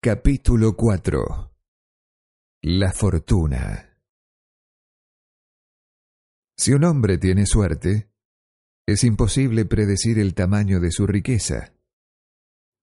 Capítulo 0.00 0.76
4 0.76 1.52
La 2.62 2.92
fortuna 2.92 3.98
Si 6.56 6.72
un 6.72 6.84
hombre 6.84 7.18
tiene 7.18 7.44
suerte, 7.44 8.08
es 8.86 9.02
imposible 9.02 9.64
predecir 9.64 10.20
el 10.20 10.34
tamaño 10.34 10.78
de 10.78 10.92
su 10.92 11.08
riqueza. 11.08 11.74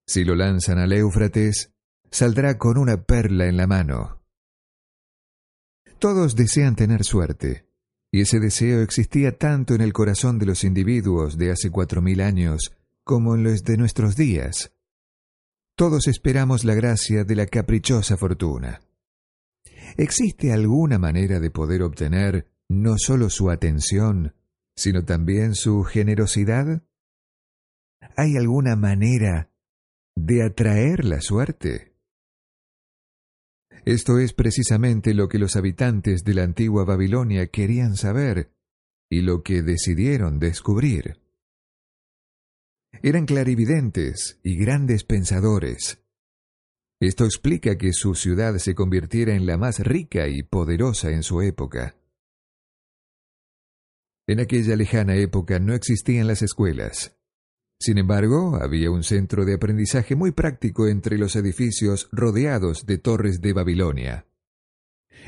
Si 0.06 0.26
lo 0.26 0.36
lanzan 0.36 0.80
al 0.80 0.92
Éufrates, 0.92 1.72
saldrá 2.12 2.58
con 2.58 2.78
una 2.78 3.04
perla 3.04 3.48
en 3.48 3.56
la 3.56 3.68
mano. 3.68 4.22
Todos 6.00 6.36
desean 6.36 6.76
tener 6.76 7.06
suerte, 7.06 7.70
y 8.12 8.22
ese 8.22 8.42
deseo 8.42 8.82
existía 8.82 9.38
tanto 9.38 9.76
en 9.76 9.82
el 9.82 9.94
corazón 9.94 10.40
de 10.40 10.48
los 10.48 10.66
individuos 10.66 11.38
de 11.38 11.52
hace 11.52 11.70
cuatro 11.70 12.02
mil 12.02 12.20
años 12.20 12.76
como 13.06 13.36
en 13.36 13.44
los 13.44 13.64
de 13.64 13.78
nuestros 13.78 14.18
días. 14.18 14.74
Todos 15.76 16.08
esperamos 16.08 16.66
la 16.66 16.76
gracia 16.76 17.24
de 17.24 17.36
la 17.36 17.48
caprichosa 17.48 18.16
fortuna. 18.16 18.82
¿Existe 19.98 20.54
alguna 20.54 21.00
manera 21.00 21.40
de 21.40 21.50
poder 21.50 21.82
obtener 21.82 22.48
no 22.70 22.96
solo 22.98 23.32
su 23.32 23.50
atención, 23.50 24.36
sino 24.76 25.04
también 25.04 25.56
su 25.56 25.84
generosidad? 25.84 26.84
¿Hay 28.16 28.38
alguna 28.38 28.76
manera 28.76 29.50
de 30.16 30.44
atraer 30.44 31.06
la 31.06 31.22
suerte? 31.22 31.96
Esto 33.84 34.20
es 34.20 34.34
precisamente 34.34 35.16
lo 35.16 35.28
que 35.28 35.40
los 35.40 35.56
habitantes 35.56 36.24
de 36.24 36.36
la 36.36 36.44
antigua 36.44 36.86
Babilonia 36.86 37.48
querían 37.48 37.96
saber 37.96 38.54
y 39.10 39.22
lo 39.22 39.42
que 39.42 39.64
decidieron 39.64 40.38
descubrir. 40.40 41.23
Eran 43.02 43.26
clarividentes 43.26 44.40
y 44.44 44.58
grandes 44.58 45.04
pensadores. 45.04 46.00
Esto 47.00 47.26
explica 47.26 47.78
que 47.78 47.92
su 47.92 48.16
ciudad 48.16 48.58
se 48.58 48.76
convirtiera 48.76 49.36
en 49.36 49.46
la 49.46 49.58
más 49.58 49.80
rica 49.80 50.28
y 50.30 50.44
poderosa 50.44 51.10
en 51.10 51.24
su 51.24 51.42
época. 51.42 51.98
En 54.26 54.40
aquella 54.40 54.78
lejana 54.78 55.16
época 55.16 55.60
no 55.60 55.74
existían 55.74 56.28
las 56.28 56.42
escuelas. 56.42 57.18
Sin 57.78 57.98
embargo, 57.98 58.58
había 58.62 58.90
un 58.90 59.04
centro 59.04 59.44
de 59.44 59.56
aprendizaje 59.56 60.16
muy 60.16 60.32
práctico 60.32 60.88
entre 60.88 61.18
los 61.18 61.36
edificios 61.36 62.08
rodeados 62.14 62.86
de 62.86 62.98
torres 63.00 63.42
de 63.42 63.52
Babilonia. 63.52 64.26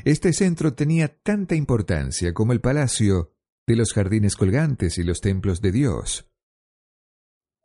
Este 0.06 0.32
centro 0.32 0.74
tenía 0.74 1.10
tanta 1.10 1.56
importancia 1.56 2.34
como 2.34 2.54
el 2.54 2.62
palacio 2.62 3.34
de 3.68 3.76
los 3.76 3.92
jardines 3.92 4.38
colgantes 4.38 4.98
y 4.98 5.04
los 5.04 5.20
templos 5.20 5.60
de 5.60 5.74
Dios. 5.74 6.30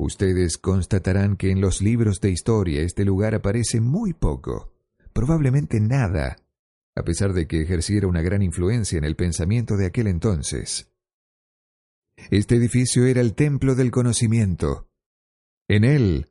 Ustedes 0.02 0.56
constatarán 0.56 1.36
que 1.36 1.50
en 1.50 1.60
los 1.60 1.82
libros 1.82 2.22
de 2.22 2.30
historia 2.30 2.80
este 2.80 3.04
lugar 3.04 3.34
aparece 3.34 3.82
muy 3.82 4.14
poco, 4.14 4.72
probablemente 5.12 5.78
nada, 5.78 6.38
a 6.96 7.02
pesar 7.04 7.34
de 7.34 7.46
que 7.46 7.60
ejerciera 7.60 8.06
una 8.06 8.22
gran 8.22 8.40
influencia 8.40 8.96
en 8.96 9.04
el 9.04 9.14
pensamiento 9.14 9.76
de 9.76 9.84
aquel 9.84 10.06
entonces. 10.06 10.90
Este 12.30 12.54
edificio 12.54 13.04
era 13.04 13.20
el 13.20 13.34
templo 13.34 13.74
del 13.74 13.90
conocimiento. 13.90 14.88
En 15.68 15.84
él, 15.84 16.28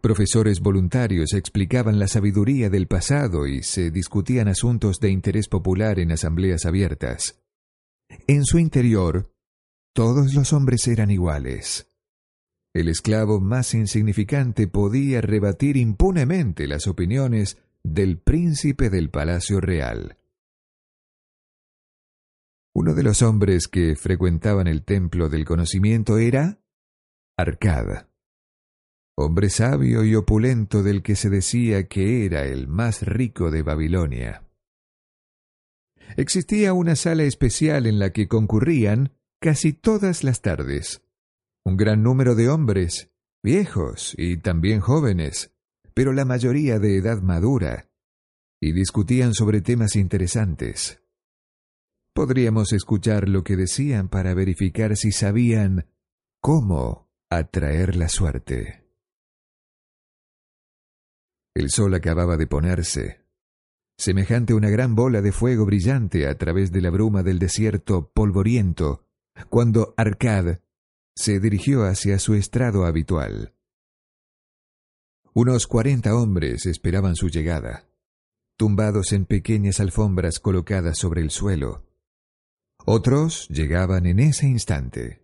profesores 0.00 0.60
voluntarios 0.60 1.32
explicaban 1.32 1.98
la 1.98 2.06
sabiduría 2.06 2.70
del 2.70 2.86
pasado 2.86 3.48
y 3.48 3.64
se 3.64 3.90
discutían 3.90 4.46
asuntos 4.46 5.00
de 5.00 5.10
interés 5.10 5.48
popular 5.48 5.98
en 5.98 6.12
asambleas 6.12 6.66
abiertas. 6.66 7.42
En 8.28 8.44
su 8.44 8.60
interior, 8.60 9.28
todos 9.92 10.34
los 10.34 10.52
hombres 10.52 10.86
eran 10.86 11.10
iguales. 11.10 11.87
El 12.74 12.88
esclavo 12.88 13.40
más 13.40 13.74
insignificante 13.74 14.68
podía 14.68 15.20
rebatir 15.20 15.76
impunemente 15.76 16.66
las 16.66 16.86
opiniones 16.86 17.58
del 17.82 18.18
príncipe 18.18 18.90
del 18.90 19.10
palacio 19.10 19.60
real. 19.60 20.18
Uno 22.74 22.94
de 22.94 23.02
los 23.02 23.22
hombres 23.22 23.66
que 23.66 23.96
frecuentaban 23.96 24.66
el 24.66 24.84
templo 24.84 25.28
del 25.28 25.44
conocimiento 25.44 26.18
era 26.18 26.60
Arcada, 27.36 28.08
hombre 29.16 29.48
sabio 29.48 30.04
y 30.04 30.14
opulento 30.14 30.82
del 30.82 31.02
que 31.02 31.16
se 31.16 31.30
decía 31.30 31.88
que 31.88 32.24
era 32.26 32.44
el 32.44 32.68
más 32.68 33.02
rico 33.02 33.50
de 33.50 33.62
Babilonia. 33.62 34.44
Existía 36.16 36.72
una 36.72 36.96
sala 36.96 37.24
especial 37.24 37.86
en 37.86 37.98
la 37.98 38.12
que 38.12 38.28
concurrían 38.28 39.12
casi 39.40 39.72
todas 39.72 40.22
las 40.22 40.42
tardes 40.42 41.02
un 41.68 41.76
gran 41.76 42.02
número 42.02 42.34
de 42.34 42.48
hombres, 42.48 43.10
viejos 43.42 44.14
y 44.16 44.38
también 44.38 44.80
jóvenes, 44.80 45.54
pero 45.92 46.12
la 46.12 46.24
mayoría 46.24 46.78
de 46.78 46.96
edad 46.96 47.20
madura, 47.20 47.90
y 48.60 48.72
discutían 48.72 49.34
sobre 49.34 49.60
temas 49.60 49.94
interesantes. 49.94 51.02
Podríamos 52.14 52.72
escuchar 52.72 53.28
lo 53.28 53.44
que 53.44 53.56
decían 53.56 54.08
para 54.08 54.34
verificar 54.34 54.96
si 54.96 55.12
sabían 55.12 55.86
cómo 56.40 57.10
atraer 57.28 57.96
la 57.96 58.08
suerte. 58.08 58.84
El 61.54 61.70
sol 61.70 61.94
acababa 61.94 62.36
de 62.36 62.46
ponerse, 62.46 63.26
semejante 63.98 64.54
a 64.54 64.56
una 64.56 64.70
gran 64.70 64.94
bola 64.94 65.20
de 65.20 65.32
fuego 65.32 65.66
brillante 65.66 66.26
a 66.28 66.38
través 66.38 66.72
de 66.72 66.80
la 66.80 66.90
bruma 66.90 67.22
del 67.22 67.38
desierto 67.38 68.10
polvoriento, 68.10 69.04
cuando 69.50 69.92
Arcad 69.96 70.60
se 71.18 71.40
dirigió 71.40 71.82
hacia 71.82 72.20
su 72.20 72.34
estrado 72.34 72.84
habitual. 72.86 73.52
Unos 75.34 75.66
cuarenta 75.66 76.14
hombres 76.14 76.64
esperaban 76.64 77.16
su 77.16 77.28
llegada, 77.28 77.88
tumbados 78.56 79.12
en 79.12 79.26
pequeñas 79.26 79.80
alfombras 79.80 80.38
colocadas 80.38 80.96
sobre 80.96 81.22
el 81.22 81.30
suelo. 81.30 81.84
Otros 82.86 83.48
llegaban 83.48 84.06
en 84.06 84.20
ese 84.20 84.46
instante. 84.46 85.20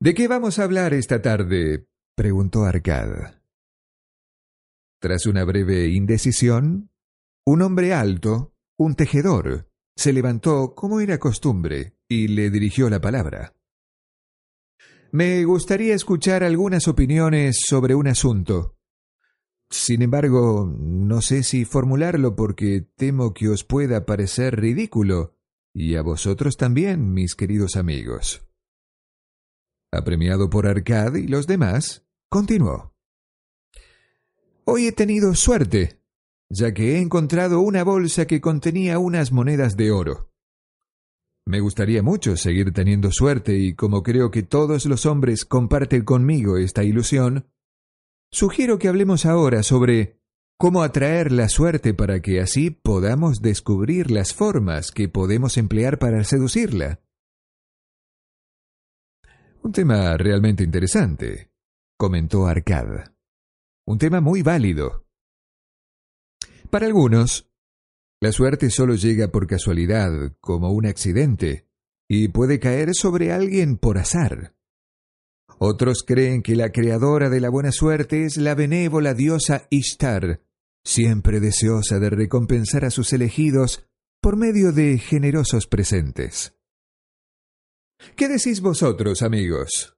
¿De 0.00 0.12
qué 0.12 0.28
vamos 0.28 0.58
a 0.58 0.64
hablar 0.64 0.92
esta 0.92 1.22
tarde? 1.22 1.88
preguntó 2.14 2.64
Arcad. 2.66 3.40
Tras 5.00 5.24
una 5.24 5.44
breve 5.44 5.88
indecisión, 5.88 6.90
un 7.46 7.62
hombre 7.62 7.94
alto, 7.94 8.52
un 8.76 8.96
tejedor, 8.96 9.70
se 9.96 10.12
levantó 10.12 10.74
como 10.74 11.00
era 11.00 11.18
costumbre 11.18 11.96
y 12.06 12.28
le 12.28 12.50
dirigió 12.50 12.90
la 12.90 13.00
palabra. 13.00 13.54
Me 15.10 15.42
gustaría 15.44 15.94
escuchar 15.94 16.44
algunas 16.44 16.86
opiniones 16.86 17.60
sobre 17.66 17.94
un 17.94 18.08
asunto. 18.08 18.76
Sin 19.70 20.02
embargo, 20.02 20.70
no 20.78 21.22
sé 21.22 21.42
si 21.44 21.64
formularlo 21.64 22.36
porque 22.36 22.86
temo 22.94 23.32
que 23.32 23.48
os 23.48 23.64
pueda 23.64 24.04
parecer 24.04 24.60
ridículo, 24.60 25.34
y 25.74 25.96
a 25.96 26.02
vosotros 26.02 26.58
también, 26.58 27.14
mis 27.14 27.34
queridos 27.34 27.76
amigos. 27.76 28.46
Apremiado 29.90 30.50
por 30.50 30.66
Arcad 30.66 31.14
y 31.14 31.26
los 31.26 31.46
demás, 31.46 32.06
continuó. 32.28 32.94
Hoy 34.64 34.88
he 34.88 34.92
tenido 34.92 35.34
suerte, 35.34 36.02
ya 36.50 36.74
que 36.74 36.96
he 36.96 37.00
encontrado 37.00 37.60
una 37.60 37.82
bolsa 37.82 38.26
que 38.26 38.42
contenía 38.42 38.98
unas 38.98 39.32
monedas 39.32 39.78
de 39.78 39.90
oro. 39.90 40.30
Me 41.48 41.60
gustaría 41.60 42.02
mucho 42.02 42.36
seguir 42.36 42.74
teniendo 42.74 43.10
suerte 43.10 43.56
y 43.56 43.72
como 43.72 44.02
creo 44.02 44.30
que 44.30 44.42
todos 44.42 44.84
los 44.84 45.06
hombres 45.06 45.46
comparten 45.46 46.04
conmigo 46.04 46.58
esta 46.58 46.84
ilusión, 46.84 47.46
sugiero 48.30 48.78
que 48.78 48.86
hablemos 48.86 49.24
ahora 49.24 49.62
sobre 49.62 50.20
cómo 50.58 50.82
atraer 50.82 51.32
la 51.32 51.48
suerte 51.48 51.94
para 51.94 52.20
que 52.20 52.42
así 52.42 52.68
podamos 52.70 53.40
descubrir 53.40 54.10
las 54.10 54.34
formas 54.34 54.90
que 54.90 55.08
podemos 55.08 55.56
emplear 55.56 55.98
para 55.98 56.22
seducirla. 56.22 57.00
Un 59.62 59.72
tema 59.72 60.18
realmente 60.18 60.62
interesante, 60.62 61.50
comentó 61.96 62.46
Arcad. 62.46 63.14
Un 63.86 63.96
tema 63.96 64.20
muy 64.20 64.42
válido. 64.42 65.06
Para 66.68 66.84
algunos, 66.84 67.50
la 68.20 68.32
suerte 68.32 68.70
solo 68.70 68.94
llega 68.94 69.28
por 69.28 69.46
casualidad, 69.46 70.10
como 70.40 70.72
un 70.72 70.86
accidente, 70.86 71.66
y 72.08 72.28
puede 72.28 72.58
caer 72.58 72.94
sobre 72.94 73.32
alguien 73.32 73.76
por 73.76 73.98
azar. 73.98 74.54
Otros 75.58 76.04
creen 76.06 76.42
que 76.42 76.56
la 76.56 76.70
creadora 76.70 77.30
de 77.30 77.40
la 77.40 77.50
buena 77.50 77.72
suerte 77.72 78.24
es 78.24 78.36
la 78.36 78.54
benévola 78.54 79.14
diosa 79.14 79.66
Ishtar, 79.70 80.40
siempre 80.84 81.40
deseosa 81.40 81.98
de 81.98 82.10
recompensar 82.10 82.84
a 82.84 82.90
sus 82.90 83.12
elegidos 83.12 83.88
por 84.20 84.36
medio 84.36 84.72
de 84.72 84.98
generosos 84.98 85.66
presentes. 85.66 86.54
¿Qué 88.16 88.28
decís 88.28 88.60
vosotros, 88.60 89.22
amigos? 89.22 89.97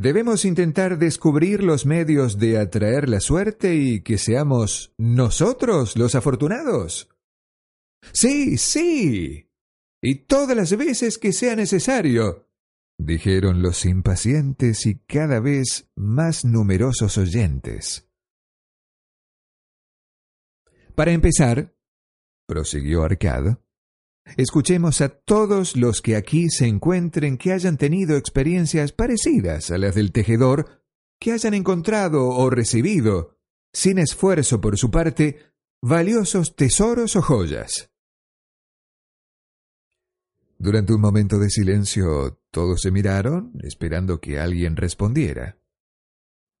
Debemos 0.00 0.44
intentar 0.44 0.96
descubrir 0.96 1.64
los 1.64 1.84
medios 1.84 2.38
de 2.38 2.56
atraer 2.56 3.08
la 3.08 3.18
suerte 3.18 3.74
y 3.74 4.00
que 4.02 4.16
seamos 4.16 4.94
nosotros 4.96 5.96
los 5.96 6.14
afortunados. 6.14 7.08
Sí, 8.12 8.58
sí. 8.58 9.50
Y 10.00 10.14
todas 10.26 10.56
las 10.56 10.76
veces 10.76 11.18
que 11.18 11.32
sea 11.32 11.56
necesario, 11.56 12.48
dijeron 12.96 13.60
los 13.60 13.84
impacientes 13.84 14.86
y 14.86 15.00
cada 15.00 15.40
vez 15.40 15.90
más 15.96 16.44
numerosos 16.44 17.18
oyentes. 17.18 18.08
Para 20.94 21.10
empezar, 21.10 21.74
prosiguió 22.46 23.02
Arcad, 23.02 23.58
Escuchemos 24.36 25.00
a 25.00 25.08
todos 25.08 25.76
los 25.76 26.02
que 26.02 26.16
aquí 26.16 26.48
se 26.50 26.66
encuentren 26.66 27.38
que 27.38 27.52
hayan 27.52 27.76
tenido 27.76 28.16
experiencias 28.16 28.92
parecidas 28.92 29.70
a 29.70 29.78
las 29.78 29.94
del 29.94 30.12
tejedor, 30.12 30.82
que 31.18 31.32
hayan 31.32 31.54
encontrado 31.54 32.28
o 32.28 32.50
recibido, 32.50 33.38
sin 33.72 33.98
esfuerzo 33.98 34.60
por 34.60 34.76
su 34.78 34.90
parte, 34.90 35.38
valiosos 35.82 36.54
tesoros 36.54 37.16
o 37.16 37.22
joyas. 37.22 37.90
Durante 40.58 40.92
un 40.92 41.00
momento 41.00 41.38
de 41.38 41.50
silencio 41.50 42.40
todos 42.50 42.80
se 42.82 42.90
miraron, 42.90 43.52
esperando 43.62 44.20
que 44.20 44.38
alguien 44.40 44.76
respondiera. 44.76 45.58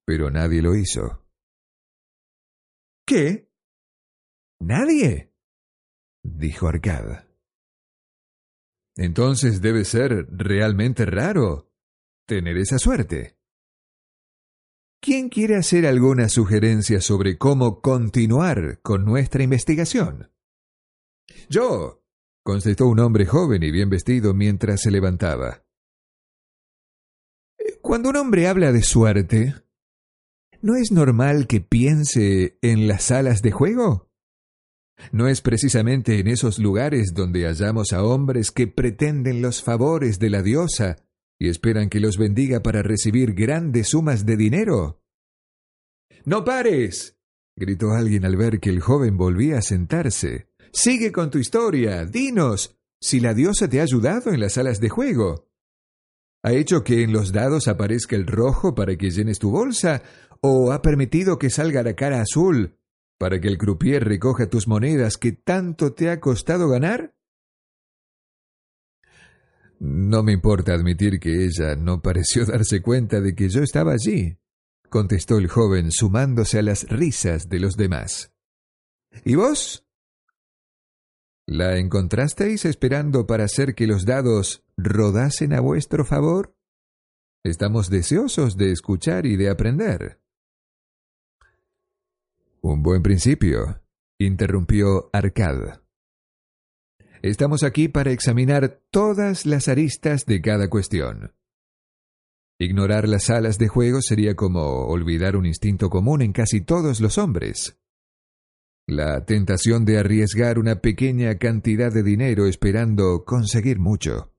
Pero 0.06 0.30
nadie 0.30 0.62
lo 0.62 0.76
hizo. 0.76 1.26
¿Qué? 3.04 3.50
¿Nadie? 4.60 5.32
dijo 6.22 6.68
Arcada. 6.68 7.27
Entonces 8.98 9.62
debe 9.62 9.84
ser 9.84 10.26
realmente 10.28 11.06
raro 11.06 11.70
tener 12.26 12.58
esa 12.58 12.78
suerte. 12.78 13.38
¿Quién 15.00 15.28
quiere 15.28 15.54
hacer 15.54 15.86
alguna 15.86 16.28
sugerencia 16.28 17.00
sobre 17.00 17.38
cómo 17.38 17.80
continuar 17.80 18.80
con 18.82 19.04
nuestra 19.04 19.44
investigación? 19.44 20.32
Yo, 21.48 22.02
contestó 22.42 22.88
un 22.88 22.98
hombre 22.98 23.24
joven 23.24 23.62
y 23.62 23.70
bien 23.70 23.88
vestido 23.88 24.34
mientras 24.34 24.80
se 24.80 24.90
levantaba. 24.90 25.64
Cuando 27.80 28.08
un 28.10 28.16
hombre 28.16 28.48
habla 28.48 28.72
de 28.72 28.82
suerte, 28.82 29.54
¿no 30.60 30.74
es 30.74 30.90
normal 30.90 31.46
que 31.46 31.60
piense 31.60 32.58
en 32.62 32.88
las 32.88 33.04
salas 33.04 33.42
de 33.42 33.52
juego? 33.52 34.07
¿No 35.12 35.28
es 35.28 35.40
precisamente 35.40 36.18
en 36.18 36.28
esos 36.28 36.58
lugares 36.58 37.12
donde 37.14 37.46
hallamos 37.46 37.92
a 37.92 38.02
hombres 38.02 38.50
que 38.50 38.66
pretenden 38.66 39.42
los 39.42 39.62
favores 39.62 40.18
de 40.18 40.30
la 40.30 40.42
diosa 40.42 40.96
y 41.38 41.48
esperan 41.48 41.88
que 41.88 42.00
los 42.00 42.18
bendiga 42.18 42.60
para 42.60 42.82
recibir 42.82 43.34
grandes 43.34 43.88
sumas 43.88 44.26
de 44.26 44.36
dinero? 44.36 45.02
¡No 46.24 46.44
pares! 46.44 47.16
gritó 47.56 47.92
alguien 47.92 48.24
al 48.24 48.36
ver 48.36 48.60
que 48.60 48.70
el 48.70 48.80
joven 48.80 49.16
volvía 49.16 49.58
a 49.58 49.62
sentarse. 49.62 50.48
Sigue 50.72 51.12
con 51.12 51.30
tu 51.30 51.38
historia. 51.38 52.04
Dinos 52.04 52.78
si 53.00 53.20
la 53.20 53.34
diosa 53.34 53.68
te 53.68 53.80
ha 53.80 53.84
ayudado 53.84 54.32
en 54.32 54.40
las 54.40 54.54
salas 54.54 54.80
de 54.80 54.88
juego. 54.88 55.48
¿Ha 56.42 56.52
hecho 56.52 56.84
que 56.84 57.02
en 57.02 57.12
los 57.12 57.32
dados 57.32 57.68
aparezca 57.68 58.16
el 58.16 58.26
rojo 58.26 58.74
para 58.74 58.96
que 58.96 59.10
llenes 59.10 59.38
tu 59.38 59.50
bolsa? 59.50 60.02
¿O 60.40 60.72
ha 60.72 60.82
permitido 60.82 61.38
que 61.38 61.50
salga 61.50 61.82
la 61.82 61.94
cara 61.94 62.20
azul 62.20 62.77
para 63.18 63.40
que 63.40 63.48
el 63.48 63.58
croupier 63.58 64.04
recoja 64.04 64.48
tus 64.48 64.68
monedas 64.68 65.16
que 65.16 65.32
tanto 65.32 65.92
te 65.92 66.08
ha 66.10 66.20
costado 66.20 66.68
ganar? 66.68 67.14
No 69.80 70.22
me 70.22 70.32
importa 70.32 70.72
admitir 70.72 71.20
que 71.20 71.44
ella 71.44 71.76
no 71.76 72.00
pareció 72.00 72.44
darse 72.46 72.80
cuenta 72.80 73.20
de 73.20 73.34
que 73.34 73.48
yo 73.48 73.62
estaba 73.62 73.92
allí, 73.92 74.38
contestó 74.88 75.38
el 75.38 75.48
joven 75.48 75.90
sumándose 75.90 76.58
a 76.58 76.62
las 76.62 76.88
risas 76.88 77.48
de 77.48 77.60
los 77.60 77.76
demás. 77.76 78.32
¿Y 79.24 79.34
vos? 79.34 79.84
¿La 81.46 81.78
encontrasteis 81.78 82.64
esperando 82.66 83.26
para 83.26 83.44
hacer 83.44 83.74
que 83.74 83.86
los 83.86 84.04
dados 84.04 84.64
rodasen 84.76 85.54
a 85.54 85.60
vuestro 85.60 86.04
favor? 86.04 86.54
Estamos 87.42 87.88
deseosos 87.88 88.56
de 88.56 88.72
escuchar 88.72 89.24
y 89.24 89.36
de 89.36 89.48
aprender. 89.48 90.20
Un 92.60 92.82
buen 92.82 93.02
principio, 93.02 93.80
interrumpió 94.18 95.10
Arcad. 95.12 95.80
Estamos 97.22 97.62
aquí 97.62 97.86
para 97.86 98.10
examinar 98.10 98.82
todas 98.90 99.46
las 99.46 99.68
aristas 99.68 100.26
de 100.26 100.40
cada 100.40 100.68
cuestión. 100.68 101.34
Ignorar 102.58 103.08
las 103.08 103.26
salas 103.26 103.58
de 103.58 103.68
juego 103.68 104.02
sería 104.02 104.34
como 104.34 104.86
olvidar 104.88 105.36
un 105.36 105.46
instinto 105.46 105.88
común 105.88 106.20
en 106.20 106.32
casi 106.32 106.60
todos 106.60 107.00
los 107.00 107.16
hombres. 107.16 107.78
La 108.88 109.24
tentación 109.24 109.84
de 109.84 109.98
arriesgar 109.98 110.58
una 110.58 110.80
pequeña 110.80 111.38
cantidad 111.38 111.92
de 111.92 112.02
dinero 112.02 112.46
esperando 112.46 113.24
conseguir 113.24 113.78
mucho. 113.78 114.32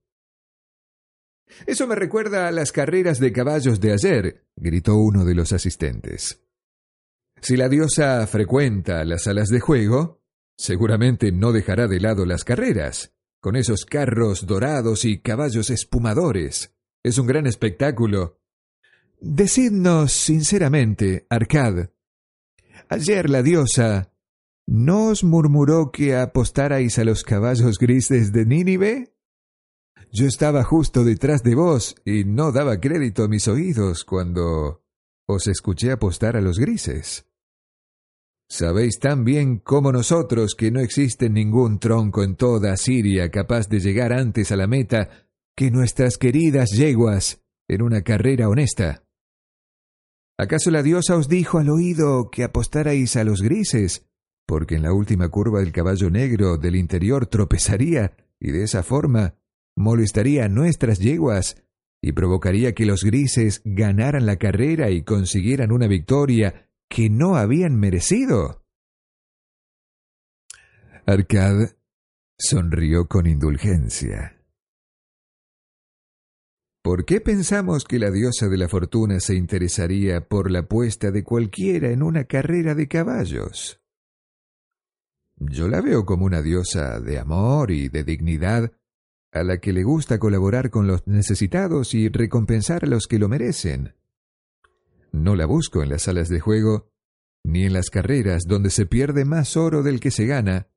Eso 1.65 1.87
me 1.87 1.95
recuerda 1.95 2.49
a 2.49 2.51
las 2.51 2.73
carreras 2.73 3.19
de 3.19 3.31
caballos 3.31 3.79
de 3.79 3.93
ayer, 3.93 4.45
gritó 4.57 4.95
uno 4.95 5.23
de 5.23 5.35
los 5.35 5.53
asistentes. 5.53 6.43
Si 7.41 7.55
la 7.57 7.69
diosa 7.69 8.25
frecuenta 8.27 9.03
las 9.05 9.23
salas 9.23 9.49
de 9.49 9.59
juego, 9.59 10.21
seguramente 10.57 11.31
no 11.31 11.51
dejará 11.51 11.87
de 11.87 11.99
lado 11.99 12.25
las 12.25 12.43
carreras, 12.43 13.13
con 13.39 13.55
esos 13.55 13.85
carros 13.85 14.45
dorados 14.45 15.05
y 15.05 15.19
caballos 15.19 15.69
espumadores. 15.69 16.75
Es 17.03 17.17
un 17.17 17.27
gran 17.27 17.47
espectáculo. 17.47 18.39
Decidnos 19.21 20.11
sinceramente, 20.11 21.25
Arcad, 21.29 21.89
ayer 22.89 23.29
la 23.29 23.41
diosa 23.41 24.11
¿no 24.65 25.07
os 25.07 25.23
murmuró 25.23 25.91
que 25.91 26.15
apostarais 26.15 26.99
a 26.99 27.03
los 27.03 27.23
caballos 27.23 27.79
grises 27.79 28.31
de 28.31 28.45
Nínive? 28.45 29.15
Yo 30.11 30.27
estaba 30.27 30.63
justo 30.63 31.03
detrás 31.03 31.41
de 31.43 31.55
vos 31.55 31.95
y 32.05 32.23
no 32.23 32.51
daba 32.51 32.79
crédito 32.79 33.23
a 33.23 33.27
mis 33.27 33.47
oídos 33.47 34.03
cuando 34.03 34.83
os 35.25 35.47
escuché 35.47 35.91
apostar 35.91 36.35
a 36.35 36.41
los 36.41 36.59
grises. 36.59 37.28
Sabéis 38.49 38.97
tan 38.99 39.23
bien 39.23 39.59
como 39.59 39.91
nosotros 39.91 40.55
que 40.55 40.71
no 40.71 40.79
existe 40.79 41.29
ningún 41.29 41.77
tronco 41.77 42.23
en 42.23 42.35
toda 42.35 42.75
Siria 42.77 43.29
capaz 43.29 43.69
de 43.69 43.79
llegar 43.79 44.11
antes 44.11 44.51
a 44.51 44.55
la 44.55 44.65
meta 44.65 45.27
que 45.55 45.69
nuestras 45.69 46.17
queridas 46.17 46.71
yeguas 46.71 47.43
en 47.67 47.83
una 47.83 48.01
carrera 48.01 48.49
honesta. 48.49 49.03
¿Acaso 50.39 50.71
la 50.71 50.81
diosa 50.81 51.15
os 51.15 51.27
dijo 51.29 51.59
al 51.59 51.69
oído 51.69 52.31
que 52.31 52.43
apostarais 52.43 53.15
a 53.17 53.23
los 53.23 53.41
grises, 53.41 54.07
porque 54.47 54.75
en 54.75 54.83
la 54.83 54.93
última 54.93 55.29
curva 55.29 55.59
del 55.59 55.71
caballo 55.71 56.09
negro 56.09 56.57
del 56.57 56.75
interior 56.75 57.27
tropezaría 57.27 58.13
y 58.39 58.51
de 58.51 58.63
esa 58.63 58.81
forma 58.81 59.35
molestaría 59.75 60.45
a 60.45 60.49
nuestras 60.49 60.99
yeguas 60.99 61.61
y 62.01 62.13
provocaría 62.13 62.73
que 62.73 62.85
los 62.85 63.03
grises 63.03 63.61
ganaran 63.63 64.25
la 64.25 64.37
carrera 64.37 64.89
y 64.89 65.03
consiguieran 65.03 65.71
una 65.71 65.87
victoria 65.87 66.68
que 66.89 67.09
no 67.09 67.35
habían 67.35 67.75
merecido. 67.75 68.65
Arcad 71.05 71.69
sonrió 72.37 73.07
con 73.07 73.27
indulgencia. 73.27 74.35
¿Por 76.81 77.05
qué 77.05 77.21
pensamos 77.21 77.83
que 77.83 77.99
la 77.99 78.09
diosa 78.09 78.47
de 78.47 78.57
la 78.57 78.69
fortuna 78.69 79.19
se 79.19 79.35
interesaría 79.35 80.27
por 80.27 80.49
la 80.49 80.59
apuesta 80.59 81.11
de 81.11 81.23
cualquiera 81.23 81.91
en 81.91 82.01
una 82.01 82.23
carrera 82.23 82.73
de 82.73 82.87
caballos? 82.87 83.81
Yo 85.35 85.67
la 85.67 85.81
veo 85.81 86.05
como 86.05 86.25
una 86.25 86.41
diosa 86.41 86.99
de 86.99 87.19
amor 87.19 87.71
y 87.71 87.89
de 87.89 88.03
dignidad 88.03 88.71
a 89.31 89.43
la 89.43 89.59
que 89.59 89.73
le 89.73 89.83
gusta 89.83 90.19
colaborar 90.19 90.69
con 90.69 90.87
los 90.87 91.05
necesitados 91.05 91.93
y 91.93 92.09
recompensar 92.09 92.85
a 92.85 92.87
los 92.87 93.07
que 93.07 93.19
lo 93.19 93.29
merecen. 93.29 93.93
No 95.11 95.35
la 95.35 95.45
busco 95.45 95.83
en 95.83 95.89
las 95.89 96.03
salas 96.03 96.29
de 96.29 96.39
juego, 96.39 96.91
ni 97.43 97.65
en 97.65 97.73
las 97.73 97.89
carreras 97.89 98.43
donde 98.47 98.69
se 98.69 98.85
pierde 98.85 99.25
más 99.25 99.57
oro 99.57 99.83
del 99.83 99.99
que 99.99 100.11
se 100.11 100.25
gana, 100.25 100.67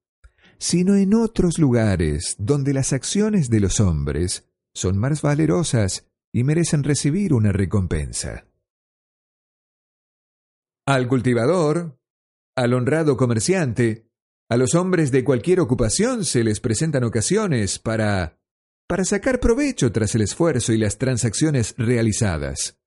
sino 0.59 0.97
en 0.97 1.15
otros 1.15 1.59
lugares 1.59 2.37
donde 2.39 2.73
las 2.73 2.93
acciones 2.93 3.51
de 3.51 3.61
los 3.61 3.81
hombres 3.81 4.49
son 4.75 4.99
más 4.99 5.23
valerosas 5.23 6.07
y 6.33 6.45
merecen 6.45 6.83
recibir 6.83 7.35
una 7.35 7.53
recompensa. 7.53 8.47
Al 10.87 11.09
cultivador, 11.09 11.99
al 12.57 12.75
honrado 12.75 13.17
comerciante, 13.17 14.09
a 14.49 14.57
los 14.57 14.75
hombres 14.75 15.11
de 15.11 15.25
cualquier 15.25 15.61
ocupación 15.61 16.25
se 16.25 16.45
les 16.45 16.61
presentan 16.61 17.05
ocasiones 17.05 17.79
para 17.79 18.39
para 18.93 19.07
sacar 19.07 19.41
provecho 19.41 19.91
tras 19.91 20.15
el 20.15 20.21
esfuerzo 20.21 20.75
y 20.75 20.77
las 20.77 20.99
transacciones 20.99 21.75
realizadas. 21.79 22.79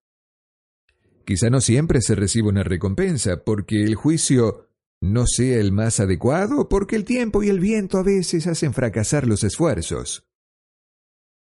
Quizá 1.26 1.50
no 1.50 1.60
siempre 1.60 2.02
se 2.02 2.16
reciba 2.16 2.50
una 2.50 2.64
recompensa 2.64 3.44
porque 3.44 3.82
el 3.84 3.96
juicio 3.96 4.70
no 5.02 5.26
sea 5.28 5.60
el 5.60 5.72
más 5.72 6.00
adecuado, 6.00 6.70
porque 6.70 6.96
el 6.96 7.04
tiempo 7.04 7.44
y 7.44 7.50
el 7.50 7.60
viento 7.60 7.98
a 7.98 8.04
veces 8.04 8.48
hacen 8.48 8.74
fracasar 8.74 9.28
los 9.28 9.44
esfuerzos. 9.44 10.28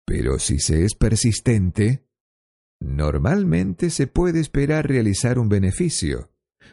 Pero 0.05 0.39
si 0.39 0.59
se 0.59 0.85
es 0.85 0.95
persistente, 0.95 2.05
normalmente 2.79 3.89
se 3.89 4.07
puede 4.07 4.39
esperar 4.39 4.87
realizar 4.87 5.39
un 5.39 5.49
beneficio, 5.49 6.31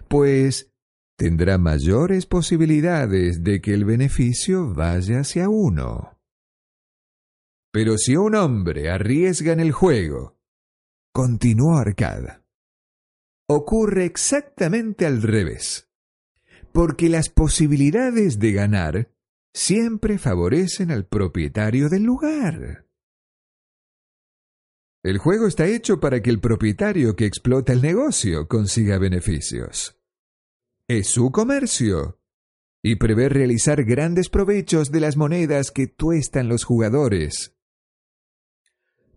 pues 0.09 0.73
tendrá 1.17 1.59
mayores 1.59 2.27
posibilidades 2.27 3.43
de 3.43 3.61
que 3.61 3.75
el 3.75 3.85
beneficio 3.85 4.75
vaya 4.75 5.21
hacia 5.21 5.49
uno. 5.49 6.19
Pero 7.73 7.97
si 7.97 8.17
un 8.17 8.35
hombre 8.35 8.91
arriesga 8.91 9.53
en 9.53 9.61
el 9.61 9.73
juego, 9.73 10.37
continuó 11.13 11.79
Arcada, 11.79 12.42
ocurre 13.53 14.05
exactamente 14.05 15.07
al 15.07 15.23
revés, 15.23 15.89
porque 16.73 17.09
las 17.09 17.29
posibilidades 17.29 18.39
de 18.39 18.53
ganar 18.53 19.13
siempre 19.55 20.19
favorecen 20.19 20.91
al 20.91 21.07
propietario 21.07 21.89
del 21.89 22.05
lugar. 22.05 22.87
El 25.05 25.19
juego 25.19 25.49
está 25.49 25.67
hecho 25.67 25.99
para 25.99 26.23
que 26.23 26.31
el 26.31 26.41
propietario 26.41 27.17
que 27.17 27.27
explota 27.27 27.73
el 27.73 27.83
negocio 27.83 28.47
consiga 28.47 28.99
beneficios. 28.99 29.99
Es 30.89 31.09
su 31.09 31.33
comercio 31.33 32.21
y 32.85 32.97
prevé 32.97 33.29
realizar 33.29 33.85
grandes 33.85 34.29
provechos 34.29 34.91
de 34.91 35.01
las 35.01 35.17
monedas 35.17 35.71
que 35.71 35.87
tuestan 35.87 36.49
los 36.49 36.65
jugadores. 36.65 37.52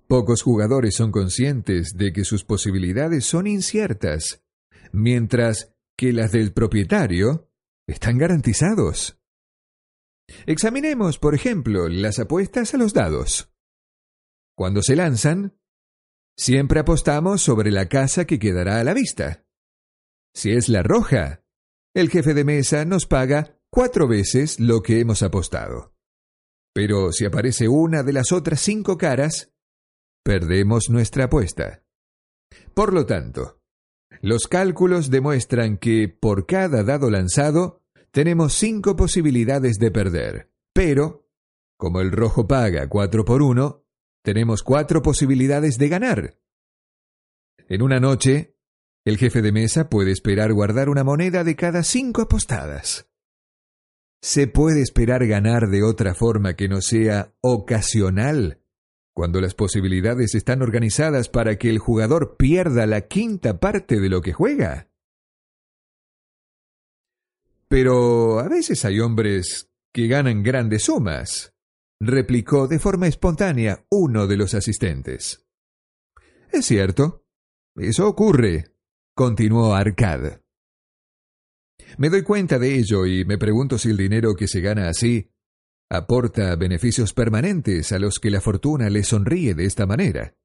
Pocos 0.08 0.44
jugadores 0.44 0.96
son 0.96 1.12
conscientes 1.12 1.94
de 1.96 2.14
que 2.14 2.24
sus 2.24 2.44
posibilidades 2.44 3.26
son 3.26 3.48
inciertas, 3.48 4.44
mientras 4.92 5.74
que 5.98 6.14
las 6.14 6.32
del 6.32 6.54
propietario 6.54 7.50
están 7.88 8.18
garantizados. 8.18 9.18
Examinemos, 10.46 11.20
por 11.20 11.36
ejemplo, 11.36 11.88
las 11.88 12.20
apuestas 12.20 12.74
a 12.74 12.78
los 12.78 12.94
dados. 12.94 13.52
Cuando 14.56 14.82
se 14.82 14.96
lanzan, 14.96 15.56
Siempre 16.38 16.82
apostamos 16.82 17.42
sobre 17.42 17.72
la 17.72 17.88
casa 17.88 18.26
que 18.26 18.40
quedará 18.40 18.80
a 18.80 18.84
la 18.84 18.94
vista. 18.94 19.46
Si 20.34 20.52
es 20.52 20.68
la 20.68 20.84
roja, 20.84 21.46
el 21.94 22.10
jefe 22.10 22.34
de 22.34 22.44
mesa 22.44 22.84
nos 22.84 23.06
paga 23.06 23.58
cuatro 23.70 24.08
veces 24.08 24.60
lo 24.60 24.82
que 24.82 25.00
hemos 25.00 25.24
apostado. 25.24 25.96
Pero 26.74 27.14
si 27.14 27.24
aparece 27.24 27.70
una 27.70 28.04
de 28.04 28.12
las 28.12 28.34
otras 28.34 28.60
cinco 28.60 28.98
caras, 28.98 29.54
perdemos 30.26 30.90
nuestra 30.90 31.26
apuesta. 31.26 31.84
Por 32.74 32.94
lo 32.94 33.06
tanto, 33.06 33.62
los 34.22 34.48
cálculos 34.48 35.12
demuestran 35.12 35.78
que 35.78 36.10
por 36.10 36.48
cada 36.48 36.84
dado 36.84 37.12
lanzado 37.12 37.84
tenemos 38.10 38.54
cinco 38.54 38.96
posibilidades 38.96 39.78
de 39.78 39.92
perder, 39.92 40.52
pero, 40.74 41.30
como 41.78 42.02
el 42.02 42.12
rojo 42.12 42.48
paga 42.48 42.90
cuatro 42.90 43.24
por 43.24 43.44
uno, 43.44 43.86
tenemos 44.24 44.64
cuatro 44.64 45.04
posibilidades 45.04 45.78
de 45.78 45.90
ganar. 45.90 46.40
En 47.70 47.84
una 47.84 48.00
noche, 48.00 48.58
el 49.06 49.18
jefe 49.18 49.44
de 49.44 49.52
mesa 49.52 49.90
puede 49.90 50.12
esperar 50.12 50.54
guardar 50.54 50.90
una 50.90 51.04
moneda 51.04 51.44
de 51.44 51.56
cada 51.56 51.84
cinco 51.84 52.24
apostadas. 52.24 53.12
¿Se 54.24 54.48
puede 54.48 54.82
esperar 54.82 55.28
ganar 55.28 55.68
de 55.70 55.84
otra 55.84 56.16
forma 56.16 56.56
que 56.56 56.68
no 56.68 56.82
sea 56.82 57.36
ocasional? 57.42 58.65
Cuando 59.16 59.40
las 59.40 59.56
posibilidades 59.56 60.36
están 60.36 60.62
organizadas 60.62 61.30
para 61.30 61.58
que 61.58 61.70
el 61.70 61.80
jugador 61.80 62.36
pierda 62.38 62.86
la 62.86 63.08
quinta 63.08 63.60
parte 63.60 64.00
de 64.00 64.10
lo 64.10 64.22
que 64.22 64.34
juega. 64.34 64.90
Pero 67.68 68.40
a 68.40 68.50
veces 68.50 68.84
hay 68.86 69.00
hombres 69.00 69.70
que 69.94 70.08
ganan 70.08 70.44
grandes 70.44 70.84
sumas 70.84 71.56
replicó 72.00 72.68
de 72.68 72.80
forma 72.80 73.08
espontánea 73.08 73.86
uno 73.90 74.28
de 74.28 74.38
los 74.38 74.54
asistentes. 74.54 75.46
Es 76.52 76.66
cierto, 76.66 77.26
eso 77.76 78.08
ocurre, 78.08 78.72
continuó 79.16 79.74
Arcad. 79.74 80.40
Me 81.98 82.10
doy 82.10 82.24
cuenta 82.24 82.60
de 82.60 82.76
ello 82.76 83.06
y 83.06 83.26
me 83.26 83.38
pregunto 83.38 83.78
si 83.78 83.90
el 83.90 83.98
dinero 83.98 84.36
que 84.36 84.48
se 84.48 84.62
gana 84.62 84.90
así 84.90 85.32
aporta 85.90 86.56
beneficios 86.56 87.14
permanentes 87.14 87.92
a 87.92 88.00
los 88.00 88.20
que 88.20 88.30
la 88.30 88.42
fortuna 88.42 88.90
le 88.90 89.04
sonríe 89.04 89.54
de 89.54 89.66
esta 89.66 89.86
manera. 89.86 90.36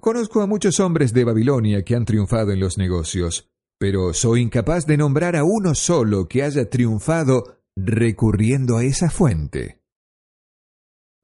Conozco 0.00 0.42
a 0.42 0.46
muchos 0.46 0.80
hombres 0.80 1.12
de 1.12 1.24
Babilonia 1.24 1.82
que 1.84 1.94
han 1.94 2.04
triunfado 2.04 2.52
en 2.52 2.60
los 2.60 2.78
negocios, 2.78 3.48
pero 3.78 4.12
soy 4.14 4.42
incapaz 4.42 4.86
de 4.86 4.96
nombrar 4.96 5.36
a 5.36 5.44
uno 5.44 5.74
solo 5.74 6.28
que 6.28 6.42
haya 6.42 6.68
triunfado 6.68 7.62
recurriendo 7.76 8.76
a 8.76 8.84
esa 8.84 9.10
fuente. 9.10 9.80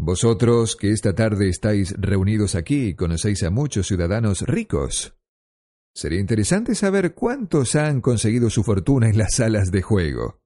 Vosotros 0.00 0.76
que 0.76 0.92
esta 0.92 1.14
tarde 1.14 1.48
estáis 1.48 1.92
reunidos 1.98 2.54
aquí 2.54 2.94
conocéis 2.94 3.42
a 3.42 3.50
muchos 3.50 3.88
ciudadanos 3.88 4.42
ricos. 4.42 5.14
Sería 5.94 6.20
interesante 6.20 6.76
saber 6.76 7.14
cuántos 7.14 7.74
han 7.74 8.00
conseguido 8.00 8.48
su 8.50 8.62
fortuna 8.62 9.08
en 9.08 9.18
las 9.18 9.34
salas 9.34 9.72
de 9.72 9.82
juego. 9.82 10.40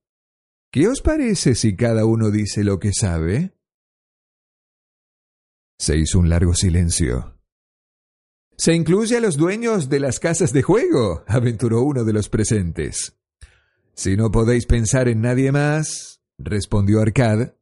¿Qué 0.73 0.89
os 0.89 1.03
parece 1.03 1.55
si 1.55 1.77
cada 1.77 2.07
uno 2.07 2.31
dice 2.31 2.65
lo 2.65 2.81
que 2.81 2.93
sabe? 2.95 3.53
Se 5.79 5.99
hizo 5.99 6.19
un 6.19 6.31
largo 6.31 6.55
silencio. 6.55 7.39
Se 8.57 8.73
incluye 8.73 9.19
a 9.19 9.21
los 9.21 9.37
dueños 9.37 9.91
de 9.91 10.01
las 10.01 10.19
casas 10.19 10.55
de 10.55 10.63
juego, 10.63 11.25
aventuró 11.27 11.83
uno 11.83 12.05
de 12.05 12.15
los 12.15 12.31
presentes. 12.31 13.19
Si 13.93 14.17
no 14.17 14.31
podéis 14.31 14.65
pensar 14.65 15.09
en 15.09 15.21
nadie 15.21 15.53
más, 15.53 16.23
respondió 16.39 17.03
Arcad, 17.03 17.53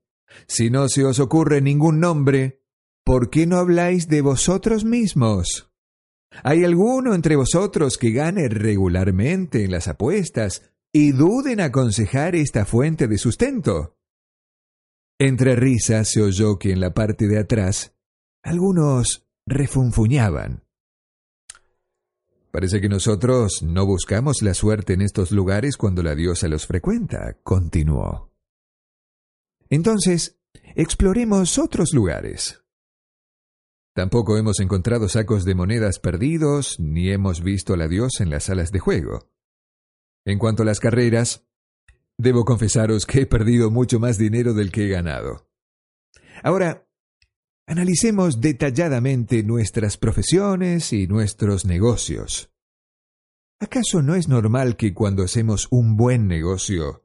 si 0.46 0.70
no 0.70 0.88
se 0.88 1.04
os 1.04 1.18
ocurre 1.18 1.60
ningún 1.60 1.98
nombre, 1.98 2.62
¿por 3.02 3.28
qué 3.28 3.44
no 3.44 3.56
habláis 3.56 4.06
de 4.06 4.20
vosotros 4.20 4.84
mismos? 4.84 5.72
¿Hay 6.44 6.62
alguno 6.62 7.12
entre 7.12 7.34
vosotros 7.34 7.98
que 7.98 8.12
gane 8.12 8.48
regularmente 8.48 9.64
en 9.64 9.72
las 9.72 9.88
apuestas 9.88 10.69
y 10.92 11.12
duden 11.12 11.60
aconsejar 11.60 12.34
esta 12.34 12.64
fuente 12.64 13.06
de 13.06 13.18
sustento? 13.18 13.96
Entre 15.18 15.54
risas 15.54 16.08
se 16.08 16.22
oyó 16.22 16.58
que 16.58 16.72
en 16.72 16.80
la 16.80 16.94
parte 16.94 17.28
de 17.28 17.38
atrás 17.38 17.94
algunos 18.42 19.26
refunfuñaban. 19.46 20.64
Parece 22.50 22.80
que 22.80 22.88
nosotros 22.88 23.62
no 23.62 23.86
buscamos 23.86 24.42
la 24.42 24.54
suerte 24.54 24.94
en 24.94 25.02
estos 25.02 25.30
lugares 25.30 25.76
cuando 25.76 26.02
la 26.02 26.14
diosa 26.14 26.48
los 26.48 26.66
frecuenta, 26.66 27.36
continuó. 27.44 28.32
Entonces, 29.68 30.40
exploremos 30.74 31.58
otros 31.58 31.92
lugares. 31.92 32.64
Tampoco 33.94 34.36
hemos 34.36 34.58
encontrado 34.58 35.08
sacos 35.08 35.44
de 35.44 35.54
monedas 35.54 36.00
perdidos, 36.00 36.80
ni 36.80 37.10
hemos 37.10 37.42
visto 37.42 37.74
a 37.74 37.76
la 37.76 37.86
diosa 37.86 38.24
en 38.24 38.30
las 38.30 38.44
salas 38.44 38.72
de 38.72 38.80
juego. 38.80 39.28
En 40.30 40.38
cuanto 40.38 40.62
a 40.62 40.66
las 40.66 40.78
carreras, 40.78 41.44
debo 42.16 42.44
confesaros 42.44 43.04
que 43.04 43.22
he 43.22 43.26
perdido 43.26 43.72
mucho 43.72 43.98
más 43.98 44.16
dinero 44.16 44.54
del 44.54 44.70
que 44.70 44.84
he 44.84 44.88
ganado. 44.88 45.50
Ahora, 46.44 46.86
analicemos 47.66 48.40
detalladamente 48.40 49.42
nuestras 49.42 49.96
profesiones 49.96 50.92
y 50.92 51.08
nuestros 51.08 51.64
negocios. 51.64 52.52
¿Acaso 53.58 54.02
no 54.02 54.14
es 54.14 54.28
normal 54.28 54.76
que 54.76 54.94
cuando 54.94 55.24
hacemos 55.24 55.66
un 55.72 55.96
buen 55.96 56.28
negocio 56.28 57.04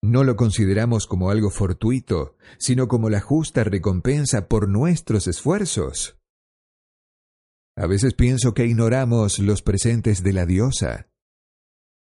no 0.00 0.22
lo 0.22 0.36
consideramos 0.36 1.08
como 1.08 1.30
algo 1.30 1.50
fortuito, 1.50 2.36
sino 2.56 2.86
como 2.86 3.10
la 3.10 3.20
justa 3.20 3.64
recompensa 3.64 4.46
por 4.46 4.68
nuestros 4.68 5.26
esfuerzos. 5.26 6.18
A 7.76 7.88
veces 7.88 8.14
pienso 8.14 8.54
que 8.54 8.64
ignoramos 8.64 9.40
los 9.40 9.60
presentes 9.60 10.22
de 10.22 10.32
la 10.32 10.46
diosa. 10.46 11.09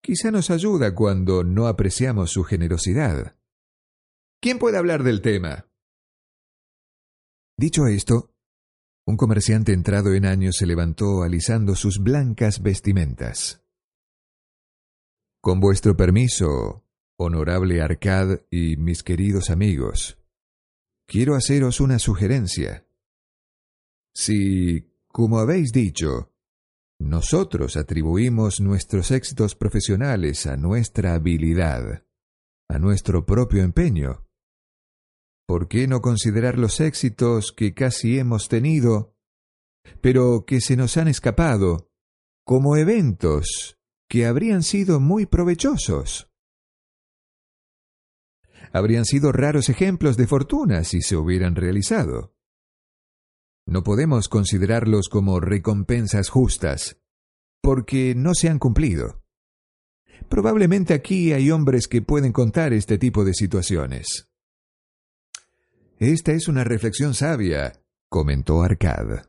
Quizá 0.06 0.30
nos 0.30 0.52
ayuda 0.52 0.94
cuando 0.94 1.44
no 1.44 1.66
apreciamos 1.66 2.30
su 2.30 2.44
generosidad. 2.44 3.36
¿Quién 4.40 4.60
puede 4.60 4.78
hablar 4.78 5.02
del 5.02 5.24
tema? 5.24 5.68
Dicho 7.58 7.88
esto, 7.88 8.30
un 9.08 9.18
comerciante 9.18 9.74
entrado 9.74 10.14
en 10.14 10.28
años 10.28 10.58
se 10.58 10.68
levantó 10.68 11.24
alisando 11.24 11.74
sus 11.74 11.98
blancas 11.98 12.62
vestimentas. 12.62 13.64
Con 15.42 15.60
vuestro 15.60 15.98
permiso, 15.98 16.86
Honorable 17.18 17.82
Arcad 17.82 18.42
y 18.52 18.78
mis 18.78 19.02
queridos 19.02 19.50
amigos, 19.50 20.20
quiero 21.08 21.34
haceros 21.34 21.80
una 21.80 21.98
sugerencia. 21.98 22.86
Si, 24.14 24.88
como 25.08 25.40
habéis 25.40 25.72
dicho, 25.72 26.35
nosotros 27.00 27.78
atribuimos 27.78 28.62
nuestros 28.62 29.12
éxitos 29.12 29.56
profesionales 29.56 30.48
a 30.48 30.56
nuestra 30.56 31.14
habilidad, 31.14 32.06
a 32.70 32.80
nuestro 32.80 33.26
propio 33.26 33.64
empeño, 33.64 34.26
¿por 35.48 35.68
qué 35.68 35.88
no 35.88 36.02
considerar 36.02 36.58
los 36.58 36.80
éxitos 36.80 37.52
que 37.52 37.74
casi 37.74 38.18
hemos 38.18 38.48
tenido, 38.48 39.16
pero 40.02 40.46
que 40.46 40.62
se 40.62 40.76
nos 40.76 40.98
han 40.98 41.08
escapado, 41.08 41.92
como 42.46 42.78
eventos 42.78 43.78
que 44.10 44.26
habrían 44.26 44.64
sido 44.64 45.00
muy 45.00 45.26
provechosos? 45.26 46.32
Habrían 48.72 49.06
sido 49.06 49.32
raros 49.32 49.70
ejemplos 49.70 50.18
de 50.18 50.28
fortuna 50.28 50.84
si 50.84 51.02
se 51.02 51.16
hubieran 51.16 51.56
realizado. 51.56 52.35
No 53.68 53.84
podemos 53.84 54.30
considerarlos 54.30 55.10
como 55.10 55.40
recompensas 55.40 56.30
justas, 56.30 56.98
porque 57.62 58.14
no 58.16 58.34
se 58.36 58.50
han 58.50 58.60
cumplido. 58.60 59.24
Probablemente 60.30 60.94
aquí 60.94 61.34
hay 61.34 61.50
hombres 61.50 61.88
que 61.88 62.02
pueden 62.02 62.32
contar 62.32 62.74
este 62.74 62.98
tipo 62.98 63.26
de 63.26 63.34
situaciones. 63.34 64.30
Esta 65.98 66.34
es 66.34 66.48
una 66.48 66.64
reflexión 66.64 67.14
sabia, 67.14 67.82
comentó 68.10 68.62
Arcad. 68.62 69.26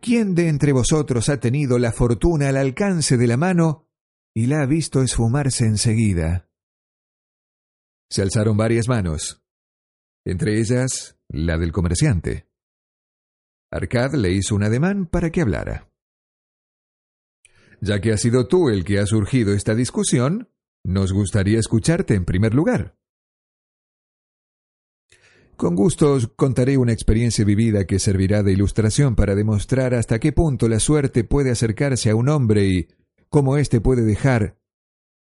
¿Quién 0.00 0.34
de 0.34 0.48
entre 0.48 0.72
vosotros 0.72 1.28
ha 1.28 1.38
tenido 1.38 1.78
la 1.78 1.92
fortuna 1.92 2.48
al 2.48 2.56
alcance 2.56 3.16
de 3.16 3.26
la 3.26 3.36
mano 3.36 3.88
y 4.34 4.46
la 4.46 4.62
ha 4.62 4.66
visto 4.66 5.02
esfumarse 5.02 5.66
enseguida? 5.66 6.48
Se 8.10 8.22
alzaron 8.22 8.56
varias 8.56 8.88
manos, 8.88 9.42
entre 10.24 10.58
ellas 10.58 11.16
la 11.28 11.58
del 11.58 11.72
comerciante. 11.72 12.49
Arcad 13.70 14.14
le 14.14 14.32
hizo 14.32 14.54
un 14.54 14.64
ademán 14.64 15.06
para 15.06 15.30
que 15.30 15.42
hablara. 15.42 15.88
Ya 17.80 18.00
que 18.00 18.12
has 18.12 18.20
sido 18.20 18.46
tú 18.46 18.68
el 18.68 18.84
que 18.84 18.98
ha 18.98 19.06
surgido 19.06 19.54
esta 19.54 19.74
discusión, 19.74 20.50
nos 20.84 21.12
gustaría 21.12 21.58
escucharte 21.58 22.14
en 22.14 22.24
primer 22.24 22.54
lugar. 22.54 22.96
Con 25.56 25.74
gusto 25.74 26.18
contaré 26.36 26.78
una 26.78 26.92
experiencia 26.92 27.44
vivida 27.44 27.84
que 27.84 27.98
servirá 27.98 28.42
de 28.42 28.52
ilustración 28.52 29.14
para 29.14 29.34
demostrar 29.34 29.94
hasta 29.94 30.18
qué 30.18 30.32
punto 30.32 30.68
la 30.68 30.80
suerte 30.80 31.22
puede 31.22 31.50
acercarse 31.50 32.10
a 32.10 32.16
un 32.16 32.30
hombre 32.30 32.64
y 32.64 32.88
cómo 33.28 33.56
éste 33.56 33.80
puede 33.80 34.02
dejar 34.02 34.58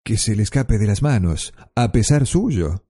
que 0.04 0.18
se 0.18 0.36
le 0.36 0.44
escape 0.44 0.78
de 0.78 0.88
las 0.88 1.02
manos, 1.02 1.54
a 1.74 1.92
pesar 1.92 2.28
suyo. 2.28 2.86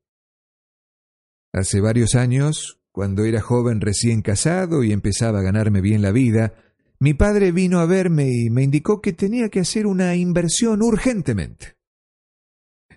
Hace 1.53 1.79
varios 1.79 2.15
años, 2.15 2.81
cuando 2.96 3.25
era 3.25 3.42
joven 3.42 3.82
recién 3.82 4.22
casado 4.22 4.82
y 4.82 4.94
empezaba 4.94 5.40
a 5.40 5.42
ganarme 5.42 5.82
bien 5.82 6.02
la 6.02 6.14
vida, 6.14 6.54
mi 6.98 7.14
padre 7.14 7.52
vino 7.52 7.80
a 7.80 7.86
verme 7.86 8.30
y 8.32 8.50
me 8.50 8.64
indicó 8.64 9.02
que 9.02 9.12
tenía 9.12 9.50
que 9.50 9.60
hacer 9.60 9.86
una 9.86 10.16
inversión 10.16 10.82
urgentemente. 10.82 11.75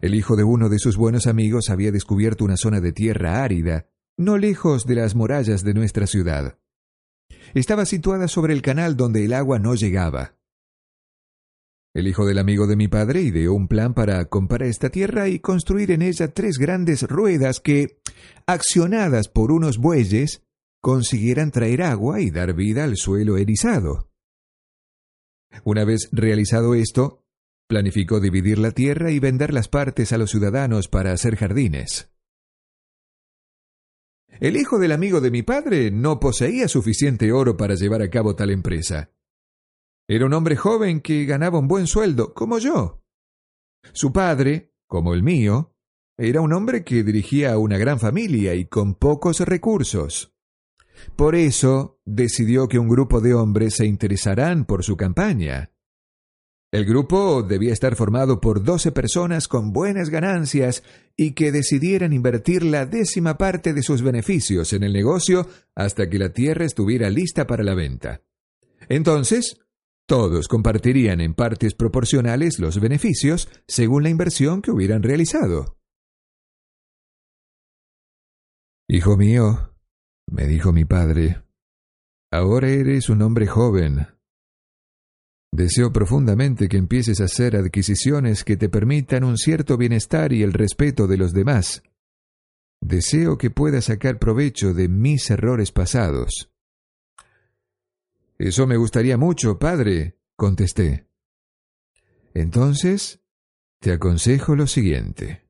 El 0.00 0.14
hijo 0.14 0.36
de 0.36 0.44
uno 0.44 0.68
de 0.68 0.78
sus 0.78 0.96
buenos 0.96 1.26
amigos 1.26 1.68
había 1.68 1.90
descubierto 1.90 2.44
una 2.44 2.56
zona 2.56 2.80
de 2.80 2.92
tierra 2.92 3.42
árida, 3.42 3.88
no 4.16 4.38
lejos 4.38 4.86
de 4.86 4.94
las 4.94 5.16
murallas 5.16 5.64
de 5.64 5.74
nuestra 5.74 6.06
ciudad. 6.06 6.60
Estaba 7.54 7.84
situada 7.84 8.28
sobre 8.28 8.52
el 8.52 8.62
canal 8.62 8.96
donde 8.96 9.24
el 9.24 9.32
agua 9.32 9.58
no 9.58 9.74
llegaba. 9.74 10.37
El 11.94 12.06
hijo 12.06 12.26
del 12.26 12.38
amigo 12.38 12.66
de 12.66 12.76
mi 12.76 12.86
padre 12.88 13.22
ideó 13.22 13.54
un 13.54 13.66
plan 13.66 13.94
para 13.94 14.24
comprar 14.26 14.64
esta 14.64 14.90
tierra 14.90 15.28
y 15.28 15.40
construir 15.40 15.90
en 15.90 16.02
ella 16.02 16.28
tres 16.28 16.58
grandes 16.58 17.02
ruedas 17.02 17.60
que, 17.60 18.00
accionadas 18.46 19.28
por 19.28 19.52
unos 19.52 19.78
bueyes, 19.78 20.42
consiguieran 20.80 21.50
traer 21.50 21.82
agua 21.82 22.20
y 22.20 22.30
dar 22.30 22.54
vida 22.54 22.84
al 22.84 22.96
suelo 22.96 23.36
erizado. 23.36 24.10
Una 25.64 25.84
vez 25.84 26.08
realizado 26.12 26.74
esto, 26.74 27.24
planificó 27.66 28.20
dividir 28.20 28.58
la 28.58 28.70
tierra 28.72 29.10
y 29.10 29.18
vender 29.18 29.52
las 29.52 29.68
partes 29.68 30.12
a 30.12 30.18
los 30.18 30.30
ciudadanos 30.30 30.88
para 30.88 31.12
hacer 31.12 31.36
jardines. 31.36 32.10
El 34.40 34.56
hijo 34.56 34.78
del 34.78 34.92
amigo 34.92 35.20
de 35.20 35.30
mi 35.30 35.42
padre 35.42 35.90
no 35.90 36.20
poseía 36.20 36.68
suficiente 36.68 37.32
oro 37.32 37.56
para 37.56 37.74
llevar 37.74 38.02
a 38.02 38.10
cabo 38.10 38.36
tal 38.36 38.50
empresa. 38.50 39.10
Era 40.08 40.24
un 40.24 40.32
hombre 40.32 40.56
joven 40.56 41.02
que 41.02 41.26
ganaba 41.26 41.58
un 41.58 41.68
buen 41.68 41.86
sueldo, 41.86 42.32
como 42.32 42.58
yo. 42.58 43.02
Su 43.92 44.10
padre, 44.10 44.72
como 44.86 45.12
el 45.12 45.22
mío, 45.22 45.74
era 46.16 46.40
un 46.40 46.54
hombre 46.54 46.82
que 46.82 47.04
dirigía 47.04 47.58
una 47.58 47.76
gran 47.76 48.00
familia 48.00 48.54
y 48.54 48.64
con 48.64 48.94
pocos 48.94 49.40
recursos. 49.40 50.34
Por 51.14 51.34
eso 51.34 52.00
decidió 52.06 52.68
que 52.68 52.78
un 52.78 52.88
grupo 52.88 53.20
de 53.20 53.34
hombres 53.34 53.76
se 53.76 53.86
interesarán 53.86 54.64
por 54.64 54.82
su 54.82 54.96
campaña. 54.96 55.72
El 56.72 56.86
grupo 56.86 57.42
debía 57.42 57.72
estar 57.72 57.94
formado 57.94 58.40
por 58.40 58.64
doce 58.64 58.92
personas 58.92 59.46
con 59.46 59.72
buenas 59.72 60.10
ganancias 60.10 60.82
y 61.16 61.32
que 61.32 61.52
decidieran 61.52 62.12
invertir 62.12 62.62
la 62.62 62.86
décima 62.86 63.38
parte 63.38 63.74
de 63.74 63.82
sus 63.82 64.02
beneficios 64.02 64.72
en 64.72 64.84
el 64.84 64.92
negocio 64.92 65.48
hasta 65.74 66.08
que 66.08 66.18
la 66.18 66.32
tierra 66.32 66.64
estuviera 66.64 67.10
lista 67.10 67.46
para 67.46 67.62
la 67.62 67.74
venta. 67.74 68.22
Entonces, 68.88 69.60
todos 70.08 70.48
compartirían 70.48 71.20
en 71.20 71.34
partes 71.34 71.74
proporcionales 71.74 72.58
los 72.58 72.80
beneficios 72.80 73.46
según 73.68 74.02
la 74.02 74.08
inversión 74.08 74.62
que 74.62 74.70
hubieran 74.70 75.02
realizado. 75.02 75.76
Hijo 78.88 79.18
mío, 79.18 79.74
me 80.30 80.46
dijo 80.46 80.72
mi 80.72 80.86
padre, 80.86 81.42
ahora 82.32 82.70
eres 82.70 83.10
un 83.10 83.20
hombre 83.20 83.46
joven. 83.46 84.06
Deseo 85.52 85.92
profundamente 85.92 86.70
que 86.70 86.78
empieces 86.78 87.20
a 87.20 87.24
hacer 87.24 87.54
adquisiciones 87.54 88.44
que 88.44 88.56
te 88.56 88.70
permitan 88.70 89.24
un 89.24 89.36
cierto 89.36 89.76
bienestar 89.76 90.32
y 90.32 90.42
el 90.42 90.54
respeto 90.54 91.06
de 91.06 91.18
los 91.18 91.34
demás. 91.34 91.82
Deseo 92.80 93.36
que 93.36 93.50
puedas 93.50 93.86
sacar 93.86 94.18
provecho 94.18 94.72
de 94.72 94.88
mis 94.88 95.28
errores 95.30 95.70
pasados. 95.70 96.50
Eso 98.38 98.66
me 98.66 98.76
gustaría 98.76 99.16
mucho, 99.16 99.58
padre, 99.58 100.18
contesté. 100.36 101.08
Entonces, 102.34 103.20
te 103.80 103.92
aconsejo 103.92 104.54
lo 104.54 104.66
siguiente. 104.66 105.48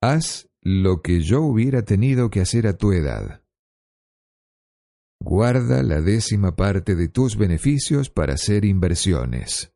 Haz 0.00 0.48
lo 0.62 1.02
que 1.02 1.20
yo 1.20 1.42
hubiera 1.42 1.82
tenido 1.82 2.30
que 2.30 2.40
hacer 2.40 2.66
a 2.66 2.76
tu 2.76 2.92
edad. 2.92 3.42
Guarda 5.20 5.82
la 5.82 6.00
décima 6.00 6.56
parte 6.56 6.94
de 6.94 7.08
tus 7.08 7.36
beneficios 7.36 8.10
para 8.10 8.34
hacer 8.34 8.64
inversiones. 8.64 9.74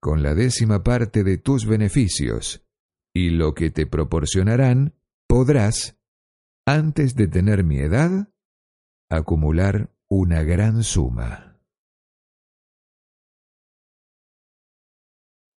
Con 0.00 0.22
la 0.22 0.34
décima 0.34 0.82
parte 0.82 1.24
de 1.24 1.38
tus 1.38 1.66
beneficios 1.66 2.64
y 3.14 3.30
lo 3.30 3.54
que 3.54 3.70
te 3.70 3.86
proporcionarán, 3.86 4.94
podrás, 5.26 5.98
antes 6.66 7.14
de 7.14 7.28
tener 7.28 7.64
mi 7.64 7.78
edad, 7.78 8.28
acumular 9.08 9.95
una 10.08 10.42
gran 10.42 10.82
suma. 10.82 11.58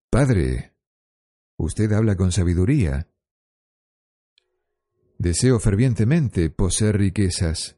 Padre, 0.09 0.75
usted 1.57 1.91
habla 1.91 2.15
con 2.15 2.31
sabiduría. 2.31 3.09
Deseo 5.17 5.59
fervientemente 5.59 6.49
poseer 6.49 6.97
riquezas 6.97 7.77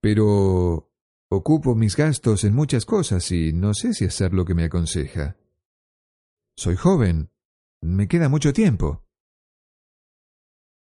pero 0.00 0.90
ocupo 1.28 1.74
mis 1.74 1.96
gastos 1.96 2.44
en 2.44 2.54
muchas 2.54 2.84
cosas 2.84 3.30
y 3.32 3.52
no 3.52 3.74
sé 3.74 3.94
si 3.94 4.04
hacer 4.04 4.32
lo 4.32 4.44
que 4.44 4.54
me 4.54 4.64
aconseja. 4.64 5.36
Soy 6.56 6.76
joven. 6.76 7.30
Me 7.80 8.08
queda 8.08 8.28
mucho 8.28 8.52
tiempo. 8.52 9.04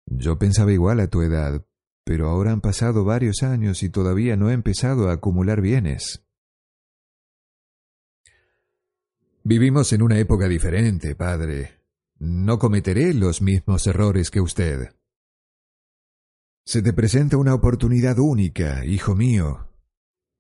Yo 0.08 0.38
pensaba 0.40 0.72
igual 0.72 1.00
a 1.00 1.08
tu 1.08 1.22
edad, 1.22 1.66
pero 2.04 2.30
ahora 2.30 2.52
han 2.52 2.62
pasado 2.62 3.04
varios 3.04 3.44
años 3.44 3.84
y 3.84 3.90
todavía 3.90 4.36
no 4.36 4.50
he 4.50 4.54
empezado 4.54 5.10
a 5.10 5.14
acumular 5.14 5.62
bienes. 5.62 6.24
Vivimos 9.44 9.92
en 9.94 10.02
una 10.02 10.20
época 10.20 10.48
diferente, 10.48 11.16
padre. 11.16 11.80
No 12.20 12.60
cometeré 12.60 13.14
los 13.14 13.42
mismos 13.42 13.88
errores 13.88 14.30
que 14.30 14.42
usted. 14.42 14.96
Se 16.66 16.82
te 16.82 16.94
presenta 16.94 17.38
una 17.38 17.56
oportunidad 17.56 18.20
única, 18.20 18.86
hijo 18.86 19.16
mío. 19.16 19.70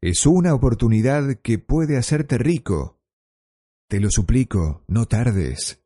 Es 0.01 0.25
una 0.25 0.53
oportunidad 0.53 1.39
que 1.41 1.57
puede 1.57 1.97
hacerte 1.97 2.37
rico. 2.37 2.99
Te 3.87 3.99
lo 3.99 4.09
suplico, 4.11 4.83
no 4.87 5.07
tardes. 5.07 5.83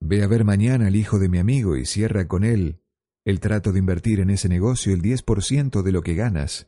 Ve 0.00 0.22
a 0.22 0.26
ver 0.26 0.44
mañana 0.44 0.86
al 0.86 0.96
hijo 0.96 1.18
de 1.18 1.28
mi 1.28 1.38
amigo 1.38 1.76
y 1.76 1.84
cierra 1.84 2.26
con 2.26 2.44
él 2.44 2.82
el 3.28 3.40
trato 3.40 3.72
de 3.72 3.78
invertir 3.78 4.20
en 4.20 4.30
ese 4.30 4.48
negocio 4.48 4.94
el 4.94 5.02
diez 5.02 5.22
por 5.22 5.44
ciento 5.44 5.82
de 5.82 5.92
lo 5.92 6.00
que 6.00 6.14
ganas. 6.14 6.66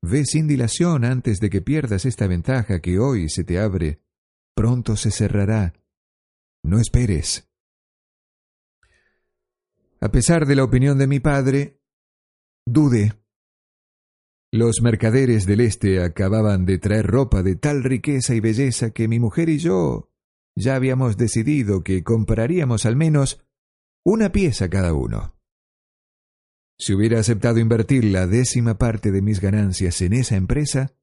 Ve 0.00 0.24
sin 0.24 0.48
dilación 0.48 1.04
antes 1.04 1.38
de 1.38 1.50
que 1.50 1.60
pierdas 1.60 2.06
esta 2.06 2.26
ventaja 2.26 2.80
que 2.80 2.98
hoy 2.98 3.28
se 3.28 3.44
te 3.44 3.58
abre. 3.58 4.00
Pronto 4.54 4.96
se 4.96 5.10
cerrará. 5.10 5.74
No 6.62 6.78
esperes. 6.78 7.46
A 10.00 10.10
pesar 10.10 10.46
de 10.46 10.56
la 10.56 10.64
opinión 10.64 10.96
de 10.96 11.06
mi 11.06 11.20
padre, 11.20 11.82
dude. 12.66 13.12
Los 14.50 14.80
mercaderes 14.80 15.44
del 15.44 15.60
Este 15.60 16.02
acababan 16.02 16.64
de 16.64 16.78
traer 16.78 17.06
ropa 17.06 17.42
de 17.42 17.56
tal 17.56 17.84
riqueza 17.84 18.34
y 18.34 18.40
belleza 18.40 18.92
que 18.92 19.08
mi 19.08 19.20
mujer 19.20 19.50
y 19.50 19.58
yo 19.58 20.10
ya 20.56 20.74
habíamos 20.74 21.18
decidido 21.18 21.84
que 21.84 22.02
compraríamos 22.02 22.86
al 22.86 22.96
menos 22.96 23.44
una 24.02 24.32
pieza 24.32 24.70
cada 24.70 24.94
uno. 24.94 25.34
Si 26.80 26.94
hubiera 26.94 27.20
aceptado 27.20 27.58
invertir 27.58 28.06
la 28.06 28.26
décima 28.26 28.78
parte 28.78 29.10
de 29.10 29.20
mis 29.20 29.38
ganancias 29.38 30.00
en 30.00 30.14
esa 30.14 30.36
empresa, 30.36 30.94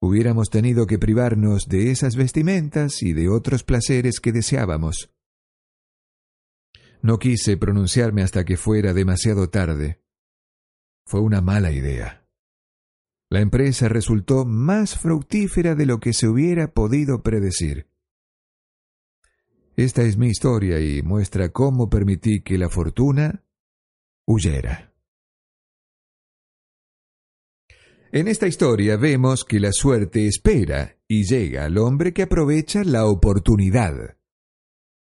hubiéramos 0.00 0.48
tenido 0.48 0.86
que 0.86 0.98
privarnos 0.98 1.68
de 1.68 1.90
esas 1.90 2.16
vestimentas 2.16 3.02
y 3.02 3.12
de 3.12 3.28
otros 3.28 3.62
placeres 3.62 4.20
que 4.20 4.32
deseábamos. 4.32 5.10
No 7.02 7.18
quise 7.18 7.58
pronunciarme 7.58 8.22
hasta 8.22 8.46
que 8.46 8.56
fuera 8.56 8.94
demasiado 8.94 9.50
tarde. 9.50 10.00
Fue 11.04 11.20
una 11.20 11.42
mala 11.42 11.72
idea. 11.72 12.26
La 13.28 13.40
empresa 13.40 13.90
resultó 13.90 14.46
más 14.46 14.96
fructífera 14.96 15.74
de 15.74 15.84
lo 15.84 16.00
que 16.00 16.14
se 16.14 16.26
hubiera 16.26 16.72
podido 16.72 17.22
predecir. 17.22 17.86
Esta 19.76 20.04
es 20.04 20.16
mi 20.16 20.28
historia 20.28 20.80
y 20.80 21.02
muestra 21.02 21.50
cómo 21.50 21.90
permití 21.90 22.40
que 22.40 22.56
la 22.56 22.70
fortuna 22.70 23.44
huyera. 24.26 24.91
En 28.12 28.28
esta 28.28 28.46
historia 28.46 28.96
vemos 28.96 29.44
que 29.44 29.58
la 29.58 29.72
suerte 29.72 30.28
espera 30.28 30.96
y 31.08 31.24
llega 31.24 31.64
al 31.64 31.78
hombre 31.78 32.12
que 32.12 32.22
aprovecha 32.22 32.84
la 32.84 33.06
oportunidad 33.06 34.16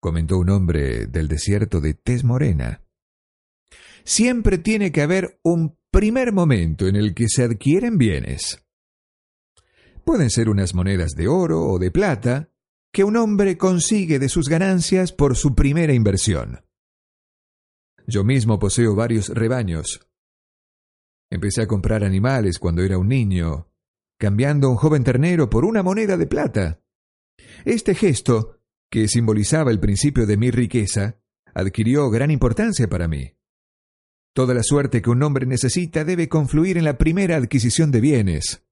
comentó 0.00 0.38
un 0.38 0.50
hombre 0.50 1.06
del 1.06 1.28
desierto 1.28 1.80
de 1.80 1.94
tez 1.94 2.24
morena. 2.24 2.82
Siempre 4.04 4.58
tiene 4.58 4.92
que 4.92 5.02
haber 5.02 5.40
un 5.42 5.76
primer 5.90 6.32
momento 6.32 6.86
en 6.86 6.96
el 6.96 7.14
que 7.14 7.28
se 7.28 7.42
adquieren 7.42 7.98
bienes. 7.98 8.64
Pueden 10.04 10.30
ser 10.30 10.48
unas 10.48 10.74
monedas 10.74 11.12
de 11.12 11.28
oro 11.28 11.66
o 11.66 11.78
de 11.78 11.90
plata 11.90 12.50
que 12.92 13.04
un 13.04 13.16
hombre 13.16 13.58
consigue 13.58 14.18
de 14.18 14.28
sus 14.28 14.48
ganancias 14.48 15.12
por 15.12 15.36
su 15.36 15.54
primera 15.54 15.92
inversión. 15.92 16.64
Yo 18.06 18.24
mismo 18.24 18.58
poseo 18.58 18.94
varios 18.94 19.28
rebaños. 19.28 20.07
Empecé 21.30 21.62
a 21.62 21.66
comprar 21.66 22.04
animales 22.04 22.58
cuando 22.58 22.82
era 22.82 22.98
un 22.98 23.08
niño, 23.08 23.68
cambiando 24.18 24.70
un 24.70 24.76
joven 24.76 25.04
ternero 25.04 25.50
por 25.50 25.64
una 25.64 25.82
moneda 25.82 26.16
de 26.16 26.26
plata. 26.26 26.80
Este 27.64 27.94
gesto 27.94 28.58
que 28.90 29.08
simbolizaba 29.08 29.70
el 29.70 29.80
principio 29.80 30.26
de 30.26 30.36
mi 30.36 30.50
riqueza, 30.50 31.20
adquirió 31.54 32.08
gran 32.10 32.30
importancia 32.30 32.88
para 32.88 33.08
mí. 33.08 33.34
Toda 34.32 34.54
la 34.54 34.62
suerte 34.62 35.02
que 35.02 35.10
un 35.10 35.22
hombre 35.22 35.46
necesita 35.46 36.04
debe 36.04 36.28
confluir 36.28 36.78
en 36.78 36.84
la 36.84 36.96
primera 36.96 37.36
adquisición 37.36 37.90
de 37.90 38.00
bienes. 38.00 38.64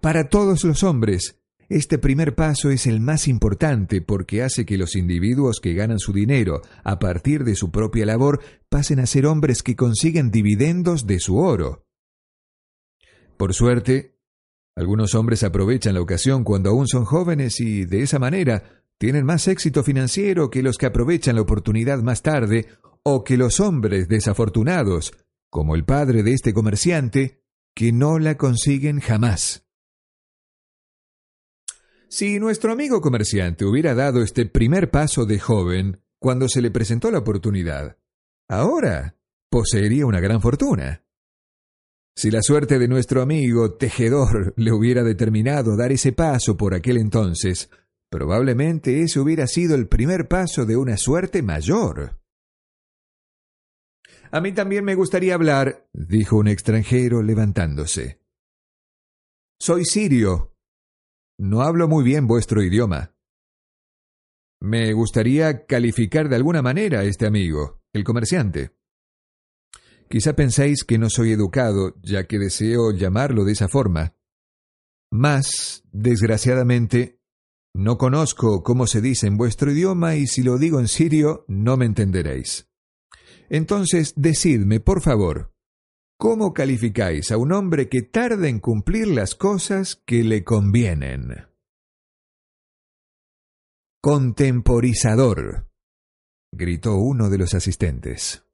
Para 0.00 0.28
todos 0.28 0.64
los 0.64 0.82
hombres, 0.82 1.39
este 1.70 1.98
primer 1.98 2.34
paso 2.34 2.70
es 2.70 2.88
el 2.88 3.00
más 3.00 3.28
importante 3.28 4.02
porque 4.02 4.42
hace 4.42 4.66
que 4.66 4.76
los 4.76 4.96
individuos 4.96 5.60
que 5.60 5.72
ganan 5.72 6.00
su 6.00 6.12
dinero 6.12 6.62
a 6.82 6.98
partir 6.98 7.44
de 7.44 7.54
su 7.54 7.70
propia 7.70 8.04
labor 8.04 8.40
pasen 8.68 8.98
a 8.98 9.06
ser 9.06 9.24
hombres 9.24 9.62
que 9.62 9.76
consiguen 9.76 10.32
dividendos 10.32 11.06
de 11.06 11.20
su 11.20 11.38
oro. 11.38 11.86
Por 13.36 13.54
suerte, 13.54 14.18
algunos 14.74 15.14
hombres 15.14 15.44
aprovechan 15.44 15.94
la 15.94 16.00
ocasión 16.00 16.42
cuando 16.42 16.70
aún 16.70 16.88
son 16.88 17.04
jóvenes 17.04 17.60
y 17.60 17.84
de 17.84 18.02
esa 18.02 18.18
manera 18.18 18.82
tienen 18.98 19.24
más 19.24 19.46
éxito 19.46 19.84
financiero 19.84 20.50
que 20.50 20.64
los 20.64 20.76
que 20.76 20.86
aprovechan 20.86 21.36
la 21.36 21.42
oportunidad 21.42 22.02
más 22.02 22.22
tarde 22.22 22.66
o 23.04 23.22
que 23.22 23.36
los 23.36 23.60
hombres 23.60 24.08
desafortunados, 24.08 25.12
como 25.50 25.76
el 25.76 25.84
padre 25.84 26.24
de 26.24 26.32
este 26.32 26.52
comerciante, 26.52 27.44
que 27.76 27.92
no 27.92 28.18
la 28.18 28.36
consiguen 28.36 28.98
jamás. 28.98 29.69
Si 32.10 32.38
nuestro 32.38 32.72
amigo 32.72 33.00
comerciante 33.00 33.64
hubiera 33.64 33.94
dado 33.94 34.22
este 34.22 34.44
primer 34.44 34.90
paso 34.90 35.24
de 35.24 35.38
joven 35.38 36.02
cuando 36.18 36.48
se 36.48 36.60
le 36.60 36.70
presentó 36.70 37.10
la 37.10 37.20
oportunidad, 37.20 37.96
ahora 38.48 39.16
poseería 39.48 40.04
una 40.04 40.20
gran 40.20 40.42
fortuna. 40.42 41.04
Si 42.14 42.30
la 42.30 42.42
suerte 42.42 42.78
de 42.78 42.88
nuestro 42.88 43.22
amigo 43.22 43.74
tejedor 43.74 44.52
le 44.56 44.72
hubiera 44.72 45.02
determinado 45.04 45.76
dar 45.76 45.92
ese 45.92 46.12
paso 46.12 46.56
por 46.56 46.74
aquel 46.74 46.98
entonces, 46.98 47.70
Probablemente 48.10 49.02
ese 49.02 49.20
hubiera 49.20 49.46
sido 49.46 49.76
el 49.76 49.86
primer 49.86 50.26
paso 50.26 50.66
de 50.66 50.76
una 50.76 50.96
suerte 50.96 51.42
mayor. 51.42 52.20
A 54.32 54.40
mí 54.40 54.52
también 54.52 54.84
me 54.84 54.96
gustaría 54.96 55.34
hablar, 55.34 55.88
dijo 55.92 56.36
un 56.36 56.48
extranjero 56.48 57.22
levantándose. 57.22 58.20
Soy 59.60 59.84
sirio. 59.84 60.49
No 61.42 61.62
hablo 61.62 61.88
muy 61.88 62.04
bien 62.04 62.26
vuestro 62.26 62.62
idioma. 62.62 63.14
Me 64.60 64.92
gustaría 64.92 65.64
calificar 65.64 66.28
de 66.28 66.36
alguna 66.36 66.60
manera 66.60 67.00
a 67.00 67.04
este 67.04 67.26
amigo, 67.26 67.80
el 67.94 68.04
comerciante. 68.04 68.76
Quizá 70.10 70.34
penséis 70.34 70.84
que 70.84 70.98
no 70.98 71.08
soy 71.08 71.32
educado, 71.32 71.94
ya 72.02 72.26
que 72.26 72.38
deseo 72.38 72.92
llamarlo 72.92 73.46
de 73.46 73.52
esa 73.52 73.68
forma. 73.68 74.14
Mas, 75.10 75.82
desgraciadamente, 75.92 77.22
no 77.74 77.96
conozco 77.96 78.62
cómo 78.62 78.86
se 78.86 79.00
dice 79.00 79.26
en 79.26 79.38
vuestro 79.38 79.72
idioma 79.72 80.16
y 80.16 80.26
si 80.26 80.42
lo 80.42 80.58
digo 80.58 80.78
en 80.78 80.88
sirio 80.88 81.46
no 81.48 81.78
me 81.78 81.86
entenderéis. 81.86 82.68
Entonces, 83.48 84.12
decidme, 84.14 84.78
por 84.78 85.00
favor, 85.00 85.54
¿cómo 86.20 86.52
calificáis 86.54 87.32
a 87.32 87.36
un 87.36 87.50
hombre 87.50 87.88
que 87.88 88.02
tarda 88.02 88.48
en 88.48 88.60
cumplir 88.60 89.08
las 89.08 89.34
cosas 89.34 89.96
que 89.96 90.22
le 90.22 90.44
convienen? 90.44 91.48
Contemporizador, 94.00 95.68
gritó 96.54 96.94
uno 96.94 97.28
de 97.28 97.38
los 97.38 97.54
asistentes. 97.54 98.44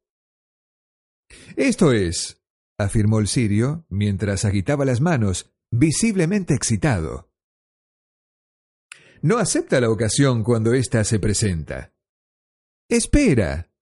Esto 1.57 1.93
es, 1.93 2.43
afirmó 2.79 3.19
el 3.19 3.29
sirio, 3.29 3.85
mientras 3.91 4.47
agitaba 4.47 4.87
las 4.87 5.03
manos, 5.03 5.53
visiblemente 5.71 6.55
excitado 6.55 7.29
no 9.23 9.39
acepta 9.39 9.81
la 9.81 9.91
ocasión 9.91 10.43
cuando 10.43 10.73
ésta 10.73 11.03
se 11.05 11.19
presenta. 11.19 11.93
Espera. 12.89 13.73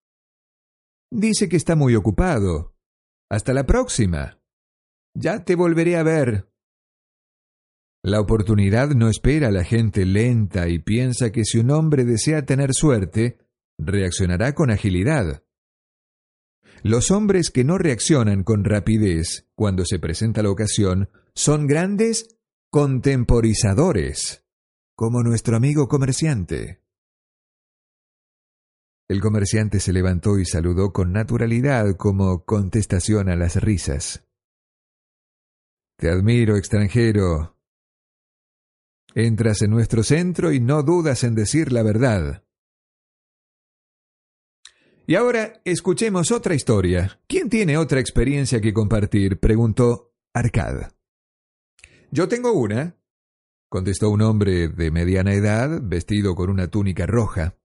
Dice 1.11 1.49
que 1.49 1.57
está 1.57 1.77
muy 1.77 1.95
ocupado. 1.95 2.74
Hasta 3.31 3.53
la 3.53 3.65
próxima. 3.65 4.41
Ya 5.15 5.45
te 5.45 5.55
volveré 5.55 5.97
a 5.97 6.03
ver. 6.03 6.49
La 8.03 8.21
oportunidad 8.21 8.91
no 8.91 9.09
espera 9.09 9.49
a 9.49 9.53
la 9.53 9.65
gente 9.65 10.05
lenta 10.05 10.69
y 10.69 10.79
piensa 10.79 11.33
que 11.33 11.45
si 11.45 11.59
un 11.59 11.71
hombre 11.71 12.05
desea 12.05 12.45
tener 12.45 12.75
suerte, 12.75 13.39
reaccionará 13.79 14.55
con 14.55 14.71
agilidad. 14.71 15.43
Los 16.83 17.11
hombres 17.11 17.51
que 17.51 17.65
no 17.65 17.79
reaccionan 17.79 18.45
con 18.45 18.63
rapidez 18.63 19.49
cuando 19.55 19.87
se 19.87 19.99
presenta 19.99 20.43
la 20.43 20.51
ocasión 20.51 21.09
son 21.35 21.67
grandes 21.67 22.37
contemporizadores 22.71 24.45
como 24.95 25.23
nuestro 25.23 25.57
amigo 25.57 25.89
comerciante. 25.89 26.84
El 29.07 29.21
comerciante 29.21 29.81
se 29.81 29.93
levantó 29.93 30.39
y 30.39 30.47
saludó 30.47 30.93
con 30.93 31.13
naturalidad 31.13 31.97
como 31.97 32.45
contestación 32.45 33.29
a 33.29 33.37
las 33.37 33.57
risas. 33.57 34.27
Te 35.97 36.11
admiro, 36.11 36.57
extranjero. 36.57 37.59
Entras 39.15 39.63
en 39.63 39.71
nuestro 39.71 40.03
centro 40.03 40.53
y 40.53 40.61
no 40.61 40.83
dudas 40.83 41.23
en 41.23 41.35
decir 41.35 41.71
la 41.71 41.83
verdad. 41.83 42.45
Y 45.07 45.17
ahora 45.17 45.61
escuchemos 45.65 46.33
otra 46.33 46.55
historia. 46.55 47.21
¿Quién 47.29 47.51
tiene 47.51 47.77
otra 47.77 48.01
experiencia 48.01 48.61
que 48.61 48.73
compartir? 48.73 49.39
preguntó 49.39 50.15
Arcad. 50.33 50.93
Yo 52.11 52.27
tengo 52.27 52.53
una, 52.55 52.97
contestó 53.69 54.09
un 54.09 54.23
hombre 54.23 54.69
de 54.69 54.91
mediana 54.91 55.35
edad, 55.35 55.81
vestido 55.83 56.35
con 56.35 56.49
una 56.49 56.69
túnica 56.69 57.07
roja. 57.07 57.59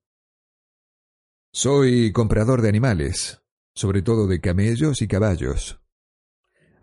Soy 1.51 2.11
comprador 2.11 2.61
de 2.61 2.69
animales, 2.69 3.41
sobre 3.73 4.03
todo 4.03 4.27
de 4.27 4.39
camellos 4.39 5.01
y 5.01 5.07
caballos. 5.07 5.81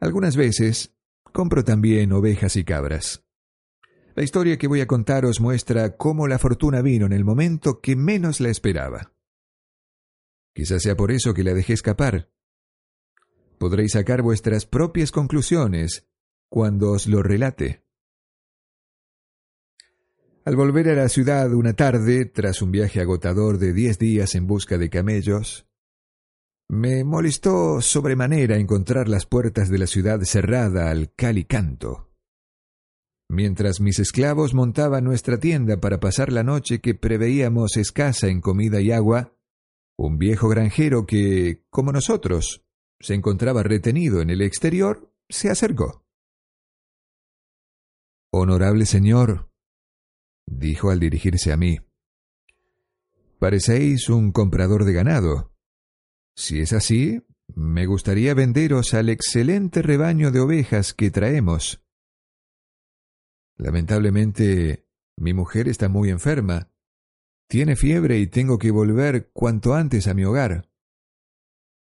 Algunas 0.00 0.36
veces 0.36 0.92
compro 1.32 1.62
también 1.62 2.12
ovejas 2.12 2.56
y 2.56 2.64
cabras. 2.64 3.24
La 4.16 4.24
historia 4.24 4.58
que 4.58 4.66
voy 4.66 4.80
a 4.80 4.88
contaros 4.88 5.40
muestra 5.40 5.96
cómo 5.96 6.26
la 6.26 6.40
fortuna 6.40 6.82
vino 6.82 7.06
en 7.06 7.12
el 7.12 7.24
momento 7.24 7.80
que 7.80 7.94
menos 7.94 8.40
la 8.40 8.48
esperaba. 8.48 9.12
Quizás 10.52 10.82
sea 10.82 10.96
por 10.96 11.12
eso 11.12 11.32
que 11.32 11.44
la 11.44 11.54
dejé 11.54 11.74
escapar. 11.74 12.32
Podréis 13.58 13.92
sacar 13.92 14.20
vuestras 14.20 14.66
propias 14.66 15.12
conclusiones 15.12 16.08
cuando 16.48 16.90
os 16.90 17.06
lo 17.06 17.22
relate. 17.22 17.85
Al 20.46 20.54
volver 20.54 20.88
a 20.90 20.94
la 20.94 21.08
ciudad 21.08 21.52
una 21.52 21.72
tarde, 21.72 22.24
tras 22.24 22.62
un 22.62 22.70
viaje 22.70 23.00
agotador 23.00 23.58
de 23.58 23.72
diez 23.72 23.98
días 23.98 24.36
en 24.36 24.46
busca 24.46 24.78
de 24.78 24.88
camellos, 24.88 25.66
me 26.68 27.02
molestó 27.02 27.80
sobremanera 27.80 28.56
encontrar 28.56 29.08
las 29.08 29.26
puertas 29.26 29.68
de 29.70 29.78
la 29.78 29.88
ciudad 29.88 30.20
cerrada 30.20 30.88
al 30.88 31.12
cal 31.12 31.38
y 31.38 31.46
canto. 31.46 32.12
Mientras 33.28 33.80
mis 33.80 33.98
esclavos 33.98 34.54
montaban 34.54 35.02
nuestra 35.02 35.40
tienda 35.40 35.80
para 35.80 35.98
pasar 35.98 36.32
la 36.32 36.44
noche 36.44 36.80
que 36.80 36.94
preveíamos 36.94 37.76
escasa 37.76 38.28
en 38.28 38.40
comida 38.40 38.80
y 38.80 38.92
agua, 38.92 39.36
un 39.98 40.16
viejo 40.16 40.48
granjero 40.48 41.06
que, 41.06 41.64
como 41.70 41.90
nosotros, 41.90 42.64
se 43.00 43.14
encontraba 43.14 43.64
retenido 43.64 44.20
en 44.20 44.30
el 44.30 44.42
exterior, 44.42 45.12
se 45.28 45.50
acercó. 45.50 46.06
Honorable 48.32 48.86
señor, 48.86 49.45
dijo 50.46 50.90
al 50.90 51.00
dirigirse 51.00 51.52
a 51.52 51.56
mí, 51.56 51.78
parecéis 53.38 54.08
un 54.08 54.32
comprador 54.32 54.84
de 54.84 54.92
ganado. 54.92 55.52
Si 56.34 56.60
es 56.60 56.72
así, 56.72 57.22
me 57.54 57.86
gustaría 57.86 58.34
venderos 58.34 58.94
al 58.94 59.08
excelente 59.08 59.82
rebaño 59.82 60.30
de 60.30 60.40
ovejas 60.40 60.94
que 60.94 61.10
traemos. 61.10 61.82
Lamentablemente, 63.56 64.86
mi 65.16 65.32
mujer 65.32 65.68
está 65.68 65.88
muy 65.88 66.10
enferma. 66.10 66.70
Tiene 67.48 67.76
fiebre 67.76 68.18
y 68.18 68.26
tengo 68.26 68.58
que 68.58 68.70
volver 68.70 69.30
cuanto 69.32 69.74
antes 69.74 70.08
a 70.08 70.14
mi 70.14 70.24
hogar. 70.24 70.68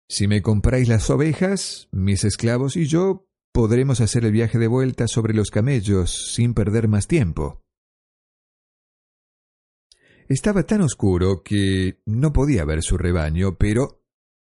Si 0.08 0.26
me 0.26 0.42
compráis 0.42 0.88
las 0.88 1.10
ovejas, 1.10 1.88
mis 1.92 2.24
esclavos 2.24 2.76
y 2.76 2.86
yo 2.86 3.28
podremos 3.52 4.00
hacer 4.00 4.24
el 4.24 4.32
viaje 4.32 4.58
de 4.58 4.68
vuelta 4.68 5.06
sobre 5.06 5.34
los 5.34 5.50
camellos 5.50 6.32
sin 6.32 6.54
perder 6.54 6.88
más 6.88 7.06
tiempo. 7.06 7.62
Estaba 10.30 10.62
tan 10.62 10.80
oscuro 10.80 11.42
que 11.42 12.00
no 12.06 12.32
podía 12.32 12.64
ver 12.64 12.84
su 12.84 12.96
rebaño, 12.96 13.58
pero 13.58 14.04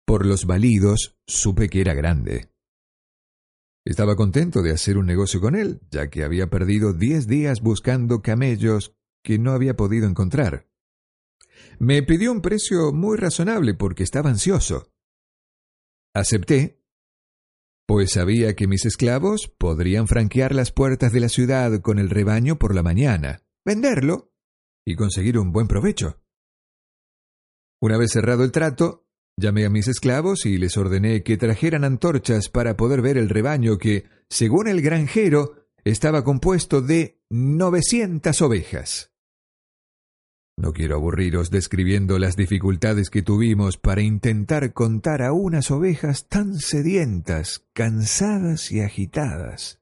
por 0.05 0.25
los 0.25 0.45
balidos 0.45 1.17
supe 1.25 1.69
que 1.69 1.79
era 1.79 1.93
grande. 1.93 2.49
Estaba 3.85 4.17
contento 4.17 4.61
de 4.61 4.71
hacer 4.71 4.97
un 4.97 5.05
negocio 5.05 5.39
con 5.39 5.55
él, 5.55 5.79
ya 5.89 6.09
que 6.09 6.25
había 6.25 6.49
perdido 6.49 6.91
diez 6.91 7.27
días 7.27 7.61
buscando 7.61 8.21
camellos 8.21 8.93
que 9.23 9.39
no 9.39 9.53
había 9.53 9.77
podido 9.77 10.05
encontrar. 10.05 10.67
Me 11.79 12.03
pidió 12.03 12.33
un 12.33 12.41
precio 12.41 12.91
muy 12.91 13.17
razonable 13.17 13.73
porque 13.73 14.03
estaba 14.03 14.29
ansioso. 14.29 14.91
Acepté, 16.13 16.83
pues 17.87 18.11
sabía 18.11 18.53
que 18.53 18.67
mis 18.67 18.85
esclavos 18.85 19.47
podrían 19.47 20.09
franquear 20.09 20.53
las 20.53 20.73
puertas 20.73 21.13
de 21.13 21.21
la 21.21 21.29
ciudad 21.29 21.79
con 21.79 21.99
el 21.99 22.09
rebaño 22.09 22.59
por 22.59 22.75
la 22.75 22.83
mañana, 22.83 23.43
venderlo 23.63 24.28
y 24.85 24.95
conseguir 24.95 25.37
un 25.37 25.51
buen 25.51 25.67
provecho. 25.67 26.21
Una 27.81 27.97
vez 27.97 28.11
cerrado 28.11 28.43
el 28.43 28.51
trato, 28.51 29.07
llamé 29.37 29.65
a 29.65 29.69
mis 29.69 29.87
esclavos 29.87 30.45
y 30.45 30.57
les 30.57 30.77
ordené 30.77 31.23
que 31.23 31.37
trajeran 31.37 31.83
antorchas 31.83 32.49
para 32.49 32.75
poder 32.75 33.01
ver 33.01 33.17
el 33.17 33.29
rebaño 33.29 33.77
que, 33.77 34.05
según 34.29 34.67
el 34.67 34.81
granjero, 34.81 35.67
estaba 35.83 36.23
compuesto 36.23 36.81
de 36.81 37.21
novecientas 37.29 38.41
ovejas. 38.41 39.11
No 40.57 40.73
quiero 40.73 40.97
aburriros 40.97 41.51
describiendo 41.51 42.19
las 42.19 42.35
dificultades 42.35 43.09
que 43.09 43.21
tuvimos 43.21 43.77
para 43.77 44.01
intentar 44.01 44.73
contar 44.73 45.21
a 45.21 45.31
unas 45.31 45.71
ovejas 45.71 46.27
tan 46.27 46.55
sedientas, 46.55 47.65
cansadas 47.71 48.69
y 48.73 48.81
agitadas. 48.81 49.79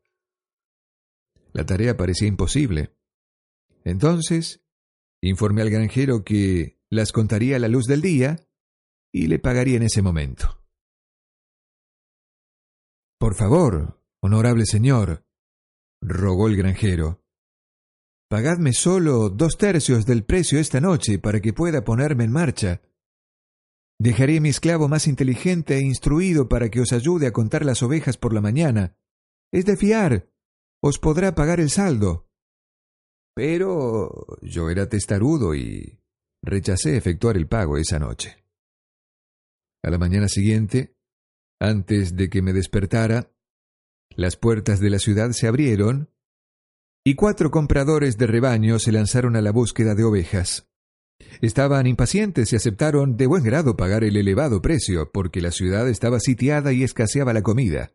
La 1.52 1.66
tarea 1.66 1.98
parecía 1.98 2.28
imposible. 2.28 2.92
Entonces, 3.84 4.62
informé 5.28 5.62
al 5.62 5.70
granjero 5.70 6.24
que 6.24 6.80
las 6.90 7.12
contaría 7.12 7.56
a 7.56 7.60
la 7.60 7.68
luz 7.68 7.86
del 7.86 8.02
día 8.02 8.48
y 9.14 9.28
le 9.28 9.40
pagaría 9.40 9.78
en 9.78 9.84
ese 9.84 10.02
momento. 10.02 10.64
Por 13.20 13.36
favor, 13.36 14.02
honorable 14.22 14.66
señor, 14.66 15.26
rogó 16.02 16.48
el 16.48 16.56
granjero, 16.56 17.24
Pagadme 18.30 18.74
solo 18.74 19.30
dos 19.30 19.58
tercios 19.58 20.06
del 20.06 20.26
precio 20.26 20.60
esta 20.60 20.82
noche 20.82 21.18
para 21.18 21.40
que 21.40 21.54
pueda 21.54 21.86
ponerme 21.86 22.26
en 22.26 22.32
marcha. 22.34 22.82
Dejaré 24.00 24.42
mi 24.42 24.50
esclavo 24.50 24.90
más 24.90 25.08
inteligente 25.08 25.78
e 25.78 25.82
instruido 25.82 26.50
para 26.50 26.68
que 26.70 26.82
os 26.82 26.92
ayude 26.92 27.28
a 27.28 27.32
contar 27.32 27.64
las 27.64 27.82
ovejas 27.84 28.18
por 28.18 28.34
la 28.34 28.42
mañana. 28.42 28.98
Es 29.54 29.66
de 29.66 29.78
fiar. 29.78 30.30
Os 30.84 31.00
podrá 31.00 31.36
pagar 31.36 31.62
el 31.62 31.70
saldo. 31.70 32.27
Pero 33.38 34.26
yo 34.42 34.72
era 34.72 34.90
testarudo 34.90 35.54
y 35.54 36.00
rechacé 36.42 36.98
efectuar 36.98 37.38
el 37.38 37.46
pago 37.46 37.78
esa 37.78 38.00
noche. 38.00 38.44
A 39.84 39.92
la 39.92 40.00
mañana 40.00 40.28
siguiente, 40.28 40.96
antes 41.60 42.16
de 42.16 42.32
que 42.32 42.42
me 42.42 42.52
despertara, 42.52 43.32
las 44.10 44.38
puertas 44.38 44.80
de 44.80 44.90
la 44.90 44.98
ciudad 44.98 45.34
se 45.34 45.46
abrieron 45.46 46.10
y 47.06 47.14
cuatro 47.14 47.52
compradores 47.52 48.18
de 48.18 48.26
rebaño 48.26 48.80
se 48.80 48.92
lanzaron 48.92 49.36
a 49.36 49.42
la 49.42 49.52
búsqueda 49.52 49.94
de 49.94 50.04
ovejas. 50.04 50.68
Estaban 51.40 51.86
impacientes 51.86 52.52
y 52.54 52.56
aceptaron 52.56 53.18
de 53.18 53.28
buen 53.28 53.44
grado 53.44 53.78
pagar 53.78 54.04
el 54.04 54.18
elevado 54.18 54.64
precio, 54.64 55.12
porque 55.12 55.42
la 55.42 55.52
ciudad 55.52 55.88
estaba 55.88 56.20
sitiada 56.20 56.74
y 56.74 56.82
escaseaba 56.82 57.34
la 57.34 57.44
comida. 57.44 57.92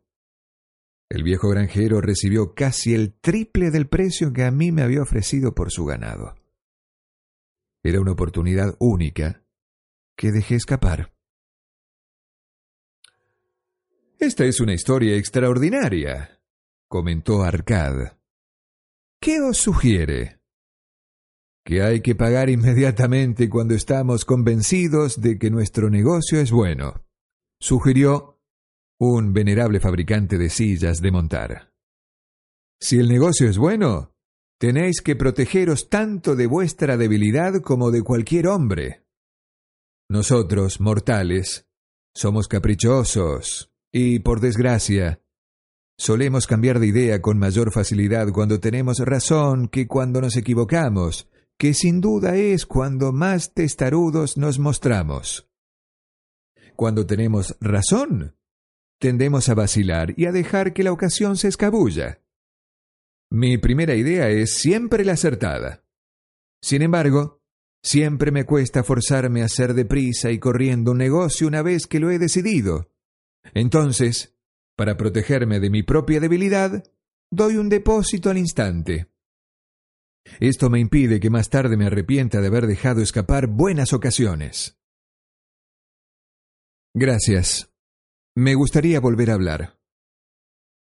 El 1.08 1.22
viejo 1.22 1.48
granjero 1.48 2.00
recibió 2.00 2.54
casi 2.54 2.94
el 2.94 3.12
triple 3.12 3.70
del 3.70 3.86
precio 3.86 4.32
que 4.32 4.44
a 4.44 4.50
mí 4.50 4.72
me 4.72 4.82
había 4.82 5.02
ofrecido 5.02 5.54
por 5.54 5.70
su 5.70 5.84
ganado. 5.84 6.34
Era 7.82 8.00
una 8.00 8.12
oportunidad 8.12 8.76
única 8.78 9.42
que 10.16 10.30
dejé 10.30 10.54
escapar. 10.54 11.12
Esta 14.18 14.44
es 14.44 14.60
una 14.60 14.72
historia 14.72 15.16
extraordinaria, 15.16 16.40
comentó 16.88 17.42
Arcad. 17.42 18.12
¿Qué 19.20 19.40
os 19.40 19.58
sugiere? 19.58 20.40
Que 21.64 21.82
hay 21.82 22.02
que 22.02 22.14
pagar 22.14 22.48
inmediatamente 22.48 23.48
cuando 23.48 23.74
estamos 23.74 24.24
convencidos 24.24 25.20
de 25.20 25.38
que 25.38 25.50
nuestro 25.50 25.90
negocio 25.90 26.40
es 26.40 26.52
bueno, 26.52 27.04
sugirió 27.58 28.31
un 28.98 29.32
venerable 29.32 29.80
fabricante 29.80 30.38
de 30.38 30.50
sillas 30.50 31.00
de 31.00 31.10
montar. 31.10 31.72
Si 32.80 32.98
el 32.98 33.08
negocio 33.08 33.48
es 33.48 33.58
bueno, 33.58 34.14
tenéis 34.58 35.00
que 35.00 35.16
protegeros 35.16 35.88
tanto 35.88 36.36
de 36.36 36.46
vuestra 36.46 36.96
debilidad 36.96 37.60
como 37.60 37.90
de 37.90 38.02
cualquier 38.02 38.48
hombre. 38.48 39.04
Nosotros, 40.08 40.80
mortales, 40.80 41.66
somos 42.14 42.48
caprichosos 42.48 43.72
y, 43.92 44.18
por 44.20 44.40
desgracia, 44.40 45.22
Solemos 45.98 46.48
cambiar 46.48 46.80
de 46.80 46.88
idea 46.88 47.22
con 47.22 47.38
mayor 47.38 47.72
facilidad 47.72 48.32
cuando 48.32 48.58
tenemos 48.58 48.98
razón 48.98 49.68
que 49.68 49.86
cuando 49.86 50.20
nos 50.20 50.36
equivocamos, 50.36 51.28
que 51.56 51.74
sin 51.74 52.00
duda 52.00 52.34
es 52.34 52.66
cuando 52.66 53.12
más 53.12 53.54
testarudos 53.54 54.36
nos 54.36 54.58
mostramos. 54.58 55.48
Cuando 56.74 57.06
tenemos 57.06 57.56
razón, 57.60 58.34
tendemos 59.02 59.48
a 59.48 59.54
vacilar 59.54 60.14
y 60.16 60.26
a 60.26 60.32
dejar 60.32 60.72
que 60.72 60.84
la 60.84 60.92
ocasión 60.92 61.36
se 61.36 61.48
escabulla. 61.48 62.22
Mi 63.32 63.58
primera 63.58 63.96
idea 63.96 64.28
es 64.28 64.54
siempre 64.54 65.04
la 65.04 65.14
acertada. 65.14 65.84
Sin 66.62 66.82
embargo, 66.82 67.42
siempre 67.82 68.30
me 68.30 68.44
cuesta 68.44 68.84
forzarme 68.84 69.42
a 69.42 69.46
hacer 69.46 69.74
deprisa 69.74 70.30
y 70.30 70.38
corriendo 70.38 70.92
un 70.92 70.98
negocio 70.98 71.48
una 71.48 71.62
vez 71.62 71.88
que 71.88 71.98
lo 71.98 72.12
he 72.12 72.20
decidido. 72.20 72.92
Entonces, 73.54 74.36
para 74.76 74.96
protegerme 74.96 75.58
de 75.58 75.70
mi 75.70 75.82
propia 75.82 76.20
debilidad, 76.20 76.84
doy 77.28 77.56
un 77.56 77.68
depósito 77.68 78.30
al 78.30 78.38
instante. 78.38 79.08
Esto 80.38 80.70
me 80.70 80.78
impide 80.78 81.18
que 81.18 81.28
más 81.28 81.50
tarde 81.50 81.76
me 81.76 81.86
arrepienta 81.86 82.40
de 82.40 82.46
haber 82.46 82.68
dejado 82.68 83.02
escapar 83.02 83.48
buenas 83.48 83.92
ocasiones. 83.92 84.78
Gracias. 86.94 87.71
Me 88.34 88.54
gustaría 88.54 89.00
volver 89.00 89.30
a 89.30 89.34
hablar. 89.34 89.78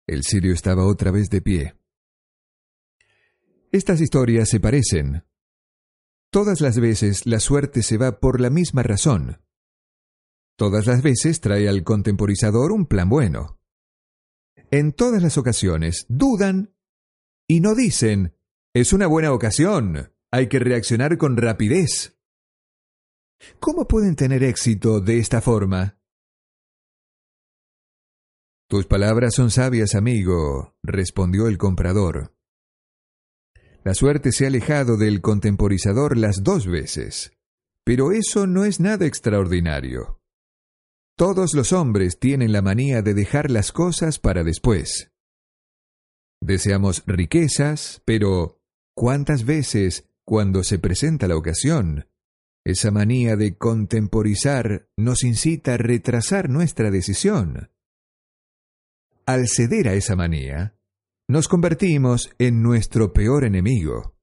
El 0.07 0.23
sirio 0.23 0.53
estaba 0.53 0.85
otra 0.85 1.11
vez 1.11 1.29
de 1.29 1.41
pie. 1.41 1.75
Estas 3.71 4.01
historias 4.01 4.49
se 4.49 4.59
parecen. 4.59 5.25
Todas 6.29 6.61
las 6.61 6.79
veces 6.79 7.25
la 7.25 7.39
suerte 7.39 7.83
se 7.83 7.97
va 7.97 8.19
por 8.19 8.41
la 8.41 8.49
misma 8.49 8.83
razón. 8.83 9.41
Todas 10.57 10.87
las 10.87 11.01
veces 11.01 11.39
trae 11.41 11.69
al 11.69 11.83
contemporizador 11.83 12.71
un 12.71 12.85
plan 12.85 13.09
bueno 13.09 13.57
en 14.71 14.91
todas 14.91 15.21
las 15.21 15.37
ocasiones 15.37 16.05
dudan 16.09 16.73
y 17.47 17.61
no 17.61 17.75
dicen, 17.75 18.35
es 18.73 18.93
una 18.93 19.07
buena 19.07 19.31
ocasión, 19.31 20.13
hay 20.31 20.47
que 20.47 20.59
reaccionar 20.59 21.17
con 21.17 21.37
rapidez. 21.37 22.17
¿Cómo 23.59 23.87
pueden 23.87 24.15
tener 24.15 24.43
éxito 24.43 24.99
de 24.99 25.19
esta 25.19 25.41
forma? 25.41 25.96
Tus 28.69 28.85
palabras 28.85 29.33
son 29.33 29.49
sabias, 29.49 29.95
amigo, 29.95 30.75
respondió 30.83 31.47
el 31.47 31.57
comprador. 31.57 32.35
La 33.85 33.93
suerte 33.93 34.33
se 34.33 34.43
ha 34.43 34.47
alejado 34.49 34.97
del 34.97 35.21
contemporizador 35.21 36.17
las 36.17 36.43
dos 36.43 36.67
veces, 36.67 37.31
pero 37.85 38.11
eso 38.11 38.45
no 38.45 38.65
es 38.65 38.81
nada 38.81 39.05
extraordinario. 39.05 40.19
Todos 41.15 41.53
los 41.53 41.71
hombres 41.71 42.19
tienen 42.19 42.51
la 42.51 42.61
manía 42.61 43.01
de 43.01 43.13
dejar 43.13 43.49
las 43.49 43.71
cosas 43.71 44.19
para 44.19 44.43
después. 44.43 45.13
Deseamos 46.41 47.03
riquezas, 47.07 48.01
pero 48.03 48.61
¿cuántas 48.93 49.45
veces, 49.45 50.09
cuando 50.25 50.63
se 50.63 50.77
presenta 50.77 51.29
la 51.29 51.37
ocasión, 51.37 52.09
esa 52.65 52.91
manía 52.91 53.37
de 53.37 53.57
contemporizar 53.57 54.89
nos 54.97 55.23
incita 55.23 55.75
a 55.75 55.77
retrasar 55.77 56.49
nuestra 56.49 56.91
decisión, 56.91 57.71
al 59.27 59.49
ceder 59.49 59.89
a 59.89 59.93
esa 59.93 60.15
manía, 60.15 60.73
nos 61.27 61.49
convertimos 61.49 62.33
en 62.39 62.63
nuestro 62.63 63.11
peor 63.11 63.43
enemigo. 63.43 64.15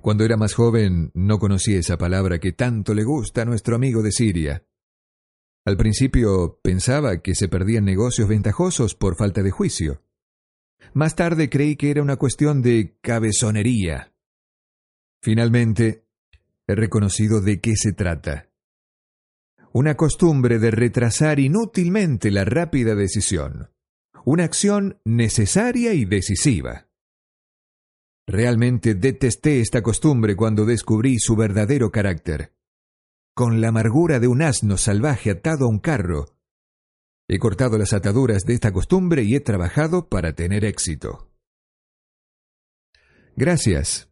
Cuando 0.00 0.24
era 0.24 0.38
más 0.38 0.54
joven 0.54 1.10
no 1.12 1.38
conocí 1.38 1.74
esa 1.74 1.98
palabra 1.98 2.38
que 2.38 2.52
tanto 2.52 2.94
le 2.94 3.04
gusta 3.04 3.42
a 3.42 3.44
nuestro 3.44 3.76
amigo 3.76 4.02
de 4.02 4.12
Siria. 4.12 4.66
Al 5.66 5.76
principio 5.76 6.58
pensaba 6.62 7.20
que 7.20 7.34
se 7.34 7.48
perdían 7.48 7.84
negocios 7.84 8.28
ventajosos 8.28 8.94
por 8.94 9.18
falta 9.18 9.42
de 9.42 9.50
juicio. 9.50 10.02
Más 10.94 11.14
tarde 11.14 11.50
creí 11.50 11.76
que 11.76 11.90
era 11.90 12.00
una 12.00 12.16
cuestión 12.16 12.62
de 12.62 12.96
cabezonería. 13.02 14.14
Finalmente, 15.20 16.06
he 16.66 16.74
reconocido 16.74 17.42
de 17.42 17.60
qué 17.60 17.74
se 17.76 17.92
trata. 17.92 18.47
Una 19.72 19.96
costumbre 19.96 20.58
de 20.58 20.70
retrasar 20.70 21.38
inútilmente 21.38 22.30
la 22.30 22.44
rápida 22.44 22.94
decisión. 22.94 23.70
Una 24.24 24.44
acción 24.44 24.98
necesaria 25.04 25.92
y 25.92 26.06
decisiva. 26.06 26.88
Realmente 28.26 28.94
detesté 28.94 29.60
esta 29.60 29.82
costumbre 29.82 30.36
cuando 30.36 30.64
descubrí 30.64 31.18
su 31.18 31.36
verdadero 31.36 31.90
carácter. 31.90 32.54
Con 33.34 33.60
la 33.60 33.68
amargura 33.68 34.20
de 34.20 34.28
un 34.28 34.42
asno 34.42 34.76
salvaje 34.76 35.30
atado 35.30 35.66
a 35.66 35.68
un 35.68 35.78
carro, 35.78 36.38
he 37.28 37.38
cortado 37.38 37.76
las 37.76 37.92
ataduras 37.92 38.44
de 38.44 38.54
esta 38.54 38.72
costumbre 38.72 39.22
y 39.22 39.34
he 39.34 39.40
trabajado 39.40 40.08
para 40.08 40.32
tener 40.32 40.64
éxito. 40.64 41.30
Gracias. 43.36 44.10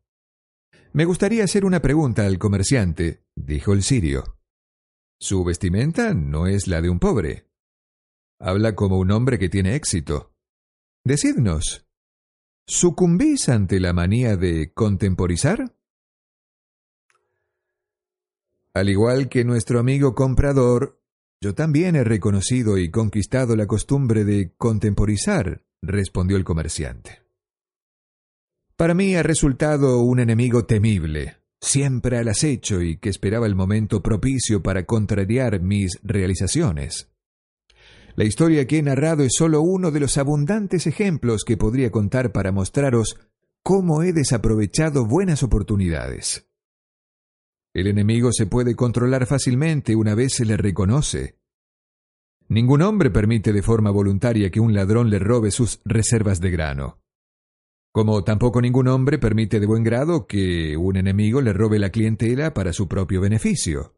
Me 0.92 1.04
gustaría 1.04 1.44
hacer 1.44 1.64
una 1.64 1.80
pregunta 1.80 2.26
al 2.26 2.38
comerciante, 2.38 3.24
dijo 3.34 3.72
el 3.72 3.82
sirio. 3.82 4.35
Su 5.18 5.44
vestimenta 5.44 6.14
no 6.14 6.46
es 6.46 6.66
la 6.66 6.80
de 6.80 6.90
un 6.90 6.98
pobre. 6.98 7.48
Habla 8.38 8.74
como 8.74 8.98
un 8.98 9.10
hombre 9.10 9.38
que 9.38 9.48
tiene 9.48 9.74
éxito. 9.74 10.34
Decidnos, 11.04 11.86
¿Sucumbís 12.68 13.48
ante 13.48 13.78
la 13.78 13.92
manía 13.92 14.36
de 14.36 14.72
contemporizar? 14.72 15.72
Al 18.74 18.88
igual 18.88 19.28
que 19.28 19.44
nuestro 19.44 19.78
amigo 19.78 20.16
comprador, 20.16 21.00
yo 21.40 21.54
también 21.54 21.94
he 21.94 22.02
reconocido 22.02 22.76
y 22.76 22.90
conquistado 22.90 23.54
la 23.54 23.68
costumbre 23.68 24.24
de 24.24 24.52
contemporizar, 24.56 25.64
respondió 25.80 26.36
el 26.36 26.44
comerciante. 26.44 27.22
Para 28.74 28.94
mí 28.94 29.14
ha 29.14 29.22
resultado 29.22 30.00
un 30.00 30.18
enemigo 30.18 30.66
temible, 30.66 31.36
siempre 31.60 32.18
al 32.18 32.28
acecho 32.28 32.82
y 32.82 32.98
que 32.98 33.08
esperaba 33.08 33.46
el 33.46 33.54
momento 33.54 34.02
propicio 34.02 34.62
para 34.62 34.84
contrariar 34.84 35.60
mis 35.60 35.98
realizaciones. 36.02 37.10
La 38.14 38.24
historia 38.24 38.66
que 38.66 38.78
he 38.78 38.82
narrado 38.82 39.24
es 39.24 39.34
solo 39.36 39.60
uno 39.60 39.90
de 39.90 40.00
los 40.00 40.16
abundantes 40.16 40.86
ejemplos 40.86 41.44
que 41.44 41.56
podría 41.56 41.90
contar 41.90 42.32
para 42.32 42.50
mostraros 42.50 43.18
cómo 43.62 44.02
he 44.02 44.12
desaprovechado 44.12 45.04
buenas 45.04 45.42
oportunidades. 45.42 46.48
El 47.74 47.88
enemigo 47.88 48.32
se 48.32 48.46
puede 48.46 48.74
controlar 48.74 49.26
fácilmente 49.26 49.94
una 49.96 50.14
vez 50.14 50.32
se 50.34 50.46
le 50.46 50.56
reconoce. 50.56 51.36
Ningún 52.48 52.80
hombre 52.80 53.10
permite 53.10 53.52
de 53.52 53.62
forma 53.62 53.90
voluntaria 53.90 54.50
que 54.50 54.60
un 54.60 54.72
ladrón 54.72 55.10
le 55.10 55.18
robe 55.18 55.50
sus 55.50 55.80
reservas 55.84 56.40
de 56.40 56.50
grano. 56.50 57.00
Como 57.96 58.24
tampoco 58.24 58.60
ningún 58.60 58.88
hombre 58.88 59.16
permite 59.16 59.58
de 59.58 59.64
buen 59.64 59.82
grado 59.82 60.26
que 60.26 60.76
un 60.76 60.98
enemigo 60.98 61.40
le 61.40 61.54
robe 61.54 61.78
la 61.78 61.88
clientela 61.88 62.52
para 62.52 62.74
su 62.74 62.88
propio 62.88 63.22
beneficio. 63.22 63.94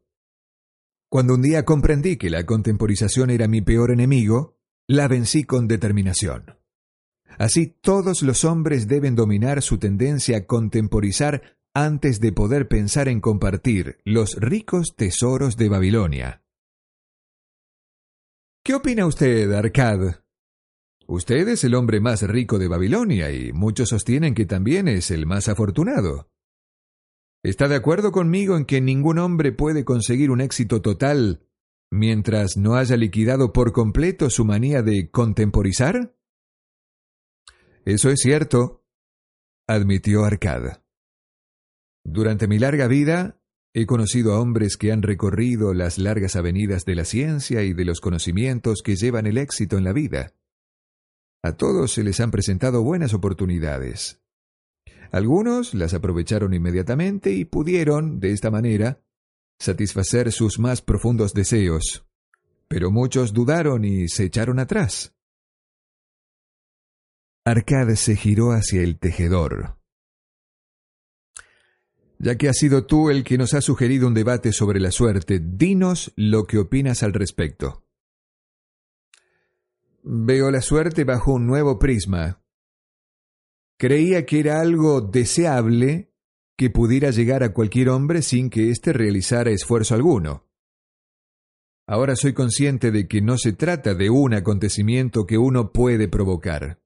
Cuando 1.10 1.34
un 1.34 1.42
día 1.42 1.64
comprendí 1.64 2.16
que 2.16 2.30
la 2.30 2.46
contemporización 2.46 3.30
era 3.30 3.48
mi 3.48 3.60
peor 3.60 3.90
enemigo, 3.90 4.56
la 4.86 5.08
vencí 5.08 5.42
con 5.42 5.66
determinación. 5.66 6.44
Así 7.40 7.66
todos 7.66 8.22
los 8.22 8.44
hombres 8.44 8.86
deben 8.86 9.16
dominar 9.16 9.62
su 9.62 9.78
tendencia 9.78 10.36
a 10.36 10.46
contemporizar 10.46 11.58
antes 11.74 12.20
de 12.20 12.30
poder 12.30 12.68
pensar 12.68 13.08
en 13.08 13.20
compartir 13.20 13.98
los 14.04 14.36
ricos 14.36 14.94
tesoros 14.94 15.56
de 15.56 15.70
Babilonia. 15.70 16.44
¿Qué 18.62 18.76
opina 18.76 19.06
usted, 19.06 19.50
Arcad? 19.50 20.20
Usted 21.10 21.48
es 21.48 21.64
el 21.64 21.74
hombre 21.74 22.00
más 22.00 22.20
rico 22.22 22.58
de 22.58 22.68
Babilonia 22.68 23.30
y 23.30 23.50
muchos 23.54 23.88
sostienen 23.88 24.34
que 24.34 24.44
también 24.44 24.88
es 24.88 25.10
el 25.10 25.24
más 25.24 25.48
afortunado. 25.48 26.30
¿Está 27.42 27.66
de 27.66 27.76
acuerdo 27.76 28.12
conmigo 28.12 28.58
en 28.58 28.66
que 28.66 28.82
ningún 28.82 29.18
hombre 29.18 29.52
puede 29.52 29.86
conseguir 29.86 30.30
un 30.30 30.42
éxito 30.42 30.82
total 30.82 31.48
mientras 31.90 32.58
no 32.58 32.74
haya 32.74 32.98
liquidado 32.98 33.54
por 33.54 33.72
completo 33.72 34.28
su 34.28 34.44
manía 34.44 34.82
de 34.82 35.10
contemporizar? 35.10 36.14
Eso 37.86 38.10
es 38.10 38.20
cierto, 38.20 38.84
admitió 39.66 40.26
Arcad. 40.26 40.82
Durante 42.04 42.48
mi 42.48 42.58
larga 42.58 42.86
vida 42.86 43.40
he 43.72 43.86
conocido 43.86 44.34
a 44.34 44.40
hombres 44.40 44.76
que 44.76 44.92
han 44.92 45.00
recorrido 45.00 45.72
las 45.72 45.96
largas 45.96 46.36
avenidas 46.36 46.84
de 46.84 46.96
la 46.96 47.06
ciencia 47.06 47.62
y 47.62 47.72
de 47.72 47.86
los 47.86 48.02
conocimientos 48.02 48.82
que 48.82 48.96
llevan 48.96 49.26
el 49.26 49.38
éxito 49.38 49.78
en 49.78 49.84
la 49.84 49.94
vida. 49.94 50.34
A 51.42 51.52
todos 51.52 51.92
se 51.92 52.02
les 52.02 52.20
han 52.20 52.30
presentado 52.30 52.82
buenas 52.82 53.14
oportunidades, 53.14 54.20
algunos 55.10 55.72
las 55.74 55.94
aprovecharon 55.94 56.52
inmediatamente 56.52 57.32
y 57.32 57.44
pudieron, 57.44 58.20
de 58.20 58.32
esta 58.32 58.50
manera, 58.50 59.00
satisfacer 59.58 60.32
sus 60.32 60.58
más 60.58 60.82
profundos 60.82 61.32
deseos, 61.32 62.06
pero 62.68 62.90
muchos 62.90 63.32
dudaron 63.32 63.84
y 63.84 64.08
se 64.08 64.24
echaron 64.24 64.58
atrás. 64.58 65.14
Arcade 67.44 67.96
se 67.96 68.16
giró 68.16 68.52
hacia 68.52 68.82
el 68.82 68.98
tejedor. 68.98 69.78
Ya 72.18 72.36
que 72.36 72.48
has 72.48 72.58
sido 72.58 72.84
tú 72.84 73.10
el 73.10 73.24
que 73.24 73.38
nos 73.38 73.54
ha 73.54 73.62
sugerido 73.62 74.06
un 74.06 74.12
debate 74.12 74.52
sobre 74.52 74.80
la 74.80 74.90
suerte, 74.90 75.40
dinos 75.40 76.12
lo 76.16 76.44
que 76.44 76.58
opinas 76.58 77.02
al 77.02 77.14
respecto. 77.14 77.87
Veo 80.02 80.50
la 80.50 80.60
suerte 80.60 81.04
bajo 81.04 81.32
un 81.32 81.46
nuevo 81.46 81.78
prisma, 81.78 82.42
Creía 83.78 84.26
que 84.26 84.40
era 84.40 84.60
algo 84.60 85.00
deseable 85.00 86.12
que 86.56 86.68
pudiera 86.68 87.10
llegar 87.10 87.44
a 87.44 87.52
cualquier 87.52 87.90
hombre 87.90 88.22
sin 88.22 88.50
que 88.50 88.70
éste 88.70 88.92
realizara 88.92 89.52
esfuerzo 89.52 89.94
alguno. 89.94 90.48
Ahora 91.86 92.16
soy 92.16 92.34
consciente 92.34 92.90
de 92.90 93.06
que 93.06 93.22
no 93.22 93.38
se 93.38 93.52
trata 93.52 93.94
de 93.94 94.10
un 94.10 94.34
acontecimiento 94.34 95.26
que 95.26 95.38
uno 95.38 95.72
puede 95.72 96.08
provocar. 96.08 96.82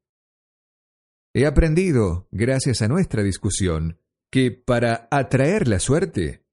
He 1.34 1.46
aprendido, 1.46 2.28
gracias 2.30 2.82
a 2.82 2.88
nuestra 2.88 3.22
discusión, 3.22 3.98
que 4.30 4.50
para 4.50 5.08
atraer 5.10 5.68
la 5.68 5.80
suerte 5.80 6.44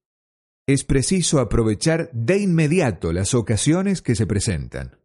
es 0.66 0.84
preciso 0.84 1.38
aprovechar 1.38 2.10
de 2.14 2.38
inmediato 2.38 3.12
las 3.12 3.34
ocasiones 3.34 4.00
que 4.00 4.14
se 4.14 4.26
presentan. 4.26 4.99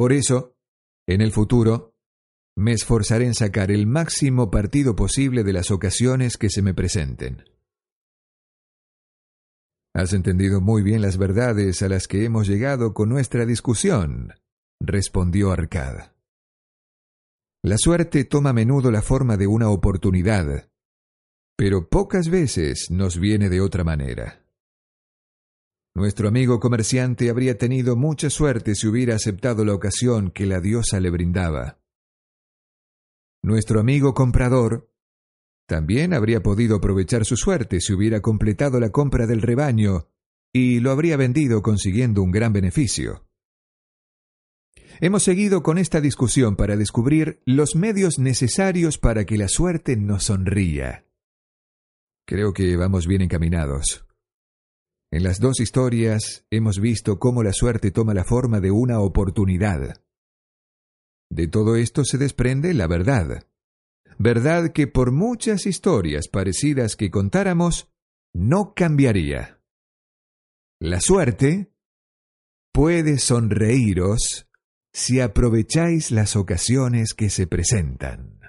Por 0.00 0.14
eso, 0.14 0.56
en 1.06 1.20
el 1.20 1.30
futuro, 1.30 1.94
me 2.56 2.72
esforzaré 2.72 3.26
en 3.26 3.34
sacar 3.34 3.70
el 3.70 3.86
máximo 3.86 4.50
partido 4.50 4.96
posible 4.96 5.44
de 5.44 5.52
las 5.52 5.70
ocasiones 5.70 6.38
que 6.38 6.48
se 6.48 6.62
me 6.62 6.72
presenten. 6.72 7.44
Has 9.94 10.14
entendido 10.14 10.62
muy 10.62 10.82
bien 10.82 11.02
las 11.02 11.18
verdades 11.18 11.82
a 11.82 11.90
las 11.90 12.08
que 12.08 12.24
hemos 12.24 12.48
llegado 12.48 12.94
con 12.94 13.10
nuestra 13.10 13.44
discusión, 13.44 14.32
respondió 14.80 15.52
Arcad. 15.52 16.12
La 17.62 17.76
suerte 17.76 18.24
toma 18.24 18.50
a 18.50 18.54
menudo 18.54 18.90
la 18.90 19.02
forma 19.02 19.36
de 19.36 19.48
una 19.48 19.68
oportunidad, 19.68 20.70
pero 21.58 21.90
pocas 21.90 22.30
veces 22.30 22.90
nos 22.90 23.20
viene 23.20 23.50
de 23.50 23.60
otra 23.60 23.84
manera. 23.84 24.39
Nuestro 25.94 26.28
amigo 26.28 26.60
comerciante 26.60 27.30
habría 27.30 27.58
tenido 27.58 27.96
mucha 27.96 28.30
suerte 28.30 28.74
si 28.74 28.86
hubiera 28.86 29.16
aceptado 29.16 29.64
la 29.64 29.74
ocasión 29.74 30.30
que 30.30 30.46
la 30.46 30.60
diosa 30.60 31.00
le 31.00 31.10
brindaba. 31.10 31.80
Nuestro 33.42 33.80
amigo 33.80 34.14
comprador 34.14 34.92
también 35.66 36.14
habría 36.14 36.42
podido 36.42 36.76
aprovechar 36.76 37.24
su 37.24 37.36
suerte 37.36 37.80
si 37.80 37.92
hubiera 37.92 38.20
completado 38.20 38.78
la 38.78 38.90
compra 38.90 39.26
del 39.26 39.42
rebaño 39.42 40.08
y 40.52 40.80
lo 40.80 40.90
habría 40.90 41.16
vendido 41.16 41.62
consiguiendo 41.62 42.22
un 42.22 42.30
gran 42.30 42.52
beneficio. 42.52 43.26
Hemos 45.00 45.22
seguido 45.22 45.62
con 45.62 45.78
esta 45.78 46.00
discusión 46.00 46.56
para 46.56 46.76
descubrir 46.76 47.40
los 47.46 47.74
medios 47.74 48.18
necesarios 48.18 48.98
para 48.98 49.24
que 49.24 49.38
la 49.38 49.48
suerte 49.48 49.96
nos 49.96 50.24
sonría. 50.24 51.06
Creo 52.26 52.52
que 52.52 52.76
vamos 52.76 53.06
bien 53.06 53.22
encaminados. 53.22 54.04
En 55.12 55.24
las 55.24 55.40
dos 55.40 55.58
historias 55.60 56.46
hemos 56.50 56.78
visto 56.78 57.18
cómo 57.18 57.42
la 57.42 57.52
suerte 57.52 57.90
toma 57.90 58.14
la 58.14 58.24
forma 58.24 58.60
de 58.60 58.70
una 58.70 59.00
oportunidad. 59.00 60.00
De 61.30 61.48
todo 61.48 61.76
esto 61.76 62.04
se 62.04 62.16
desprende 62.16 62.74
la 62.74 62.86
verdad. 62.86 63.46
Verdad 64.18 64.72
que 64.72 64.86
por 64.86 65.12
muchas 65.12 65.66
historias 65.66 66.28
parecidas 66.28 66.94
que 66.94 67.10
contáramos, 67.10 67.90
no 68.32 68.74
cambiaría. 68.74 69.60
La 70.80 71.00
suerte 71.00 71.72
puede 72.72 73.18
sonreíros 73.18 74.48
si 74.92 75.20
aprovecháis 75.20 76.10
las 76.10 76.36
ocasiones 76.36 77.14
que 77.14 77.30
se 77.30 77.46
presentan. 77.46 78.39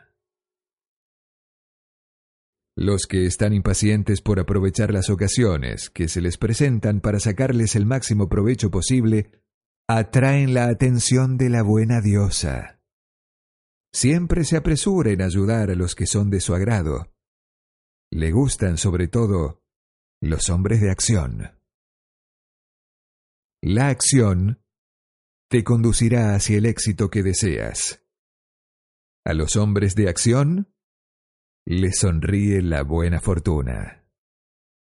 Los 2.76 3.06
que 3.06 3.26
están 3.26 3.54
impacientes 3.54 4.22
por 4.22 4.40
aprovechar 4.40 4.94
las 4.94 5.10
ocasiones 5.10 5.90
que 5.90 6.08
se 6.08 6.22
les 6.22 6.38
presentan 6.38 7.02
para 7.02 7.20
sacarles 7.20 7.76
el 7.76 7.86
máximo 7.86 8.30
provecho 8.30 8.72
posible, 8.72 9.32
atraen 9.88 10.54
la 10.54 10.68
atención 10.68 11.38
de 11.38 11.50
la 11.50 11.64
buena 11.64 12.00
diosa. 12.00 12.80
Siempre 13.94 14.46
se 14.46 14.56
apresura 14.56 15.12
en 15.12 15.22
ayudar 15.22 15.70
a 15.70 15.76
los 15.76 15.96
que 15.96 16.08
son 16.08 16.30
de 16.30 16.40
su 16.40 16.56
agrado. 16.56 17.12
Le 18.10 18.32
gustan 18.32 18.78
sobre 18.78 19.10
todo 19.10 19.62
los 20.22 20.50
hombres 20.50 20.80
de 20.80 20.92
acción. 20.92 21.60
La 23.62 23.90
acción 23.90 24.64
te 25.50 25.66
conducirá 25.66 26.36
hacia 26.36 26.58
el 26.58 26.66
éxito 26.66 27.10
que 27.10 27.22
deseas. 27.22 28.02
A 29.26 29.34
los 29.34 29.58
hombres 29.58 29.94
de 29.96 30.08
acción 30.08 30.74
les 31.66 32.00
sonríe 32.00 32.62
la 32.62 32.84
buena 32.84 33.20
fortuna. 33.20 34.01